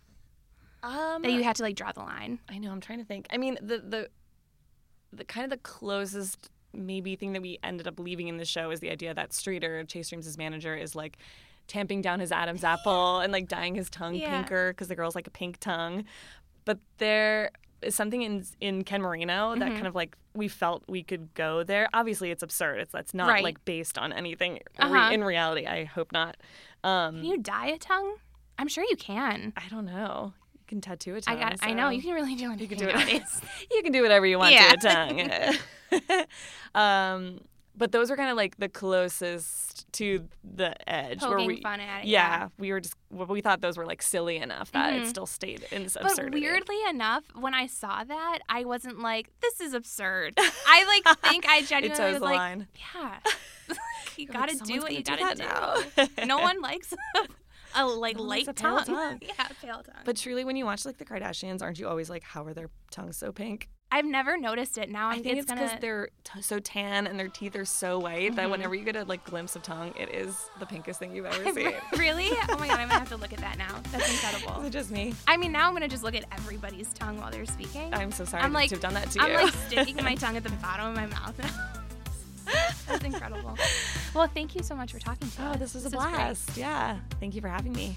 Um, 0.83 1.23
that 1.23 1.33
you 1.33 1.43
had 1.43 1.57
to 1.57 1.63
like 1.65 1.75
draw 1.77 1.91
the 1.93 2.01
line? 2.01 2.39
I 2.49 2.59
know. 2.59 2.71
I'm 2.71 2.81
trying 2.81 2.99
to 3.01 3.05
think. 3.05 3.27
I 3.31 3.37
mean, 3.37 3.59
the 3.61 3.79
the 3.79 4.11
the 5.13 5.25
kind 5.25 5.45
of 5.45 5.51
the 5.51 5.57
closest 5.63 6.51
maybe 6.73 7.17
thing 7.17 7.33
that 7.33 7.43
we 7.43 7.59
ended 7.63 7.87
up 7.87 7.99
leaving 7.99 8.29
in 8.29 8.37
the 8.37 8.45
show 8.45 8.71
is 8.71 8.81
the 8.81 8.91
idea 8.91 9.15
that 9.15 9.33
Streeter, 9.33 9.85
Chase 9.85 10.09
Dreams' 10.11 10.37
manager, 10.39 10.75
is 10.77 10.95
like 10.95 11.19
tamping 11.69 12.01
down 12.03 12.21
his 12.21 12.31
Adam's 12.33 12.65
apple 12.75 13.21
and 13.21 13.33
like 13.33 13.49
dyeing 13.49 13.75
his 13.75 13.91
tongue 13.91 14.15
Yeah. 14.15 14.31
pinker 14.43 14.73
because 14.73 14.89
the 14.89 14.95
girl's 14.95 15.15
like 15.15 15.27
a 15.27 15.31
pink 15.31 15.59
tongue. 15.59 16.05
But 16.65 16.79
there 16.99 17.51
is 17.83 17.95
something 17.95 18.23
in 18.23 18.45
in 18.61 18.85
Ken 18.85 19.03
Marino 19.03 19.55
that 19.57 19.69
Mhm. 19.69 19.75
kind 19.75 19.87
of 19.87 19.95
like 19.95 20.17
we 20.35 20.49
felt 20.49 20.83
we 20.89 21.03
could 21.03 21.33
go 21.35 21.63
there. 21.63 21.89
Obviously, 21.95 22.31
it's 22.31 22.43
absurd. 22.43 22.79
It's 22.81 22.93
that's 22.93 23.15
not 23.15 23.29
Right. 23.29 23.43
like 23.45 23.65
based 23.65 23.99
on 23.99 24.13
anything 24.13 24.61
Uh-huh. 24.79 25.11
in 25.13 25.23
reality. 25.25 25.67
I 25.67 25.85
hope 25.85 26.13
not. 26.13 26.37
Um, 26.85 27.17
Can 27.17 27.25
you 27.25 27.39
dye 27.39 27.69
a 27.69 27.79
tongue? 27.79 28.17
I'm 28.59 28.69
sure 28.69 28.85
you 28.89 28.97
can. 28.97 29.53
I 29.57 29.69
don't 29.69 29.85
know. 29.87 30.33
You 30.67 30.69
can 30.69 30.81
tattoo 30.81 31.15
a 31.15 31.19
I 31.19 31.21
tongue. 31.21 31.39
got. 31.39 31.57
I 31.63 31.73
know 31.75 31.91
you 31.91 32.03
can 32.03 32.13
really 32.13 32.35
do 32.35 32.51
anything 32.51 32.69
you 32.71 32.77
can 32.77 32.79
do 32.79 33.13
it. 33.15 33.23
you 33.71 33.83
can 33.85 33.93
do 33.93 34.03
whatever 34.03 34.27
you 34.27 34.37
want 34.39 34.53
Yeah. 34.53 34.73
to 34.73 34.89
a 34.89 35.93
tongue. 35.93 36.25
um, 36.75 37.41
but 37.77 37.93
those 37.93 38.11
were 38.11 38.17
kind 38.17 38.31
of 38.31 38.37
like 38.37 38.57
the 38.57 38.69
closest 38.69 39.87
to 39.93 40.27
the 40.43 40.75
edge. 40.91 41.21
where 41.23 41.33
Poking 41.33 41.47
we, 41.47 41.61
fun 41.61 41.79
at 41.79 42.01
it. 42.05 42.09
Yeah, 42.09 42.49
we 42.59 42.73
were 42.73 42.81
just 42.81 42.95
we 43.11 43.41
thought 43.43 43.61
those 43.61 43.77
were 43.77 43.87
like 43.87 44.03
silly 44.03 44.39
enough 44.39 44.73
that 44.73 44.93
Mhm. 44.95 45.03
it 45.03 45.07
still 45.09 45.27
stayed 45.27 45.65
in 45.71 45.85
this 45.85 45.95
But 45.95 46.07
absurdity. 46.11 46.41
weirdly 46.41 46.79
enough, 46.89 47.25
when 47.37 47.55
I 47.55 47.67
saw 47.67 48.03
that, 48.03 48.39
I 48.49 48.65
wasn't 48.65 48.99
like, 49.01 49.31
"This 49.41 49.61
is 49.61 49.73
absurd." 49.75 50.35
I 50.39 50.85
like 51.07 51.19
think 51.21 51.47
I 51.47 51.63
genuinely 51.63 51.97
toes 51.97 52.13
was 52.15 52.21
the 52.21 52.25
like, 52.25 52.37
line. 52.39 52.67
"Yeah, 52.97 53.19
you 54.17 54.25
You're 54.25 54.33
gotta 54.33 54.57
do 54.57 54.81
what 54.81 54.93
you 54.95 55.03
gotta 55.05 55.35
do 55.97 56.07
do." 56.17 56.27
no 56.27 56.39
one 56.39 56.61
likes 56.63 56.93
a 57.77 57.85
like 57.87 58.17
No 58.17 58.23
light 58.23 58.49
a 58.49 58.55
pale 58.55 58.77
tongue. 58.79 58.85
tongue. 58.87 59.19
yeah, 59.23 59.47
pale 59.61 59.83
tongue. 59.83 60.03
But 60.05 60.17
truly, 60.17 60.45
when 60.45 60.57
you 60.57 60.65
watch 60.65 60.85
like 60.85 60.99
the 60.99 61.05
Kardashians, 61.05 61.63
aren't 61.63 61.79
you 61.79 61.89
always 61.89 62.09
like, 62.11 62.23
how 62.23 62.45
are 62.45 62.55
their 62.55 62.71
tongues 62.91 63.17
so 63.17 63.33
pink? 63.33 63.69
I've 63.93 64.05
never 64.05 64.37
noticed 64.37 64.79
it. 64.79 64.91
Now 64.91 65.09
I 65.11 65.15
I'm 65.15 65.23
think 65.23 65.39
it's, 65.39 65.47
because 65.47 65.69
gonna. 65.71 65.81
they're 65.81 66.09
t- 66.25 66.43
so 66.43 66.59
tan 66.59 67.07
and 67.07 67.17
their 67.21 67.29
teeth 67.29 67.55
are 67.55 67.65
so 67.65 68.01
white 68.01 68.35
that 68.35 68.49
Mhm. 68.49 68.51
whenever 68.51 68.75
you 68.75 68.85
get 68.85 68.97
a 68.97 69.05
like 69.05 69.25
glimpse 69.25 69.55
of 69.55 69.63
tongue, 69.63 69.95
it 69.97 70.09
is 70.13 70.51
the 70.59 70.67
pinkest 70.67 70.99
thing 70.99 71.15
you've 71.15 71.25
ever 71.33 71.53
seen. 71.55 71.73
really? 71.97 72.31
Oh 72.49 72.57
my 72.59 72.67
god, 72.67 72.81
I'm 72.81 72.89
gonna 72.89 72.99
have 72.99 73.09
to 73.11 73.17
look 73.17 73.33
at 73.33 73.39
that 73.39 73.59
now. 73.59 73.81
That's 73.93 74.09
Is 74.09 74.15
incredible. 74.25 74.65
it 74.65 74.71
just 74.71 74.91
me? 74.91 75.15
I 75.29 75.37
mean, 75.37 75.53
now 75.53 75.69
I'm 75.69 75.73
gonna 75.73 75.87
just 75.87 76.03
look 76.03 76.17
at 76.17 76.25
everybody's 76.33 76.93
tongue 76.95 77.19
while 77.21 77.31
they're 77.31 77.47
speaking. 77.47 77.95
I'm 77.95 78.11
so 78.11 78.25
sorry 78.25 78.43
I'm 78.43 78.53
like- 78.53 78.71
to 78.71 78.75
have 78.75 78.83
done 78.83 78.95
that 78.95 79.09
to 79.13 79.21
I'm 79.23 79.31
you. 79.31 79.37
like 79.37 79.55
sticking 79.69 80.03
my 80.03 80.17
tongue 80.17 80.37
at 80.37 80.43
the 80.43 80.51
bottom 80.51 80.89
of 80.89 80.97
my 80.97 81.07
mouth. 81.07 81.86
That's 82.87 83.05
incredible. 83.05 83.57
Well, 84.15 84.29
thank 84.29 84.55
you 84.55 84.63
so 84.63 84.75
much 84.75 84.93
for 84.93 84.99
talking 84.99 85.29
to 85.29 85.41
me. 85.43 85.47
Oh, 85.47 85.51
us. 85.51 85.59
this 85.59 85.75
was 85.75 85.85
a 85.85 85.91
great. 85.91 85.99
blast. 86.01 86.57
Yeah. 86.57 86.97
Thank 87.21 87.35
you 87.35 87.43
for 87.43 87.49
having 87.49 87.73
me. 87.75 87.95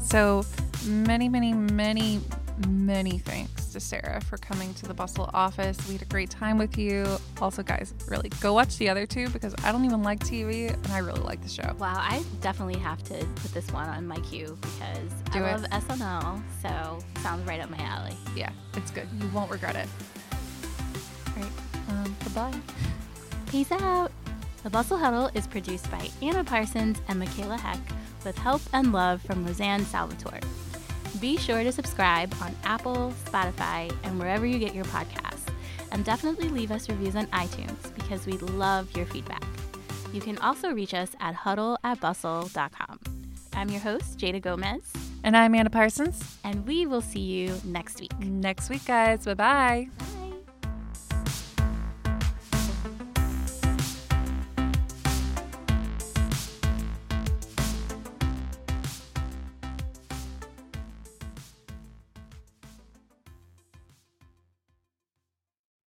So 0.00 0.44
many, 0.86 1.28
many, 1.28 1.52
many, 1.52 2.20
many 2.66 3.18
thanks 3.18 3.66
to 3.66 3.78
Sarah 3.80 4.20
for 4.22 4.38
coming 4.38 4.74
to 4.74 4.86
the 4.86 4.94
Bustle 4.94 5.30
office. 5.32 5.78
We 5.86 5.92
had 5.94 6.02
a 6.02 6.06
great 6.06 6.30
time 6.30 6.58
with 6.58 6.76
you. 6.76 7.06
Also, 7.40 7.62
guys, 7.62 7.94
really 8.08 8.28
go 8.40 8.54
watch 8.54 8.76
the 8.78 8.88
other 8.88 9.06
two 9.06 9.28
because 9.28 9.54
I 9.62 9.70
don't 9.70 9.84
even 9.84 10.02
like 10.02 10.18
TV 10.18 10.72
and 10.72 10.86
I 10.92 10.98
really 10.98 11.20
like 11.20 11.40
the 11.42 11.48
show. 11.48 11.76
Wow, 11.78 11.94
I 11.96 12.24
definitely 12.40 12.80
have 12.80 13.04
to 13.04 13.14
put 13.36 13.52
this 13.54 13.70
one 13.70 13.88
on 13.88 14.04
my 14.04 14.16
queue 14.20 14.58
because 14.60 15.12
Do 15.32 15.44
I 15.44 15.50
it. 15.54 15.60
love 15.60 15.70
SNL, 15.70 16.42
so 16.60 16.98
sounds 17.22 17.46
right 17.46 17.60
up 17.60 17.70
my 17.70 17.78
alley. 17.84 18.16
Yeah, 18.34 18.50
it's 18.74 18.90
good. 18.90 19.06
You 19.20 19.28
won't 19.28 19.50
regret 19.50 19.76
it. 19.76 19.88
Um, 22.20 22.24
goodbye. 22.24 22.60
Peace 23.46 23.72
out. 23.72 24.10
The 24.62 24.70
Bustle 24.70 24.98
Huddle 24.98 25.30
is 25.34 25.46
produced 25.46 25.90
by 25.90 26.08
Anna 26.20 26.44
Parsons 26.44 27.00
and 27.08 27.18
Michaela 27.18 27.56
Heck 27.56 27.78
with 28.24 28.36
help 28.36 28.60
and 28.72 28.92
love 28.92 29.22
from 29.22 29.46
Roseanne 29.46 29.84
Salvatore. 29.86 30.40
Be 31.20 31.36
sure 31.38 31.62
to 31.64 31.72
subscribe 31.72 32.32
on 32.42 32.54
Apple, 32.64 33.12
Spotify, 33.24 33.92
and 34.04 34.18
wherever 34.18 34.44
you 34.46 34.58
get 34.58 34.74
your 34.74 34.84
podcasts. 34.86 35.46
And 35.92 36.04
definitely 36.04 36.48
leave 36.48 36.70
us 36.70 36.88
reviews 36.88 37.16
on 37.16 37.26
iTunes 37.28 37.92
because 37.94 38.26
we 38.26 38.34
love 38.34 38.94
your 38.96 39.06
feedback. 39.06 39.42
You 40.12 40.20
can 40.20 40.38
also 40.38 40.72
reach 40.72 40.94
us 40.94 41.10
at 41.20 41.34
huddle 41.34 41.78
at 41.82 41.98
bustle.com. 42.00 43.00
I'm 43.54 43.68
your 43.70 43.80
host, 43.80 44.18
Jada 44.18 44.40
Gomez, 44.40 44.82
And 45.24 45.36
I'm 45.36 45.54
Anna 45.54 45.70
Parsons. 45.70 46.38
and 46.44 46.66
we 46.66 46.86
will 46.86 47.00
see 47.00 47.20
you 47.20 47.54
next 47.64 48.00
week. 48.00 48.16
Next 48.20 48.68
week, 48.70 48.84
guys. 48.84 49.24
Bye-bye. 49.24 49.88
Bye. 49.98 50.19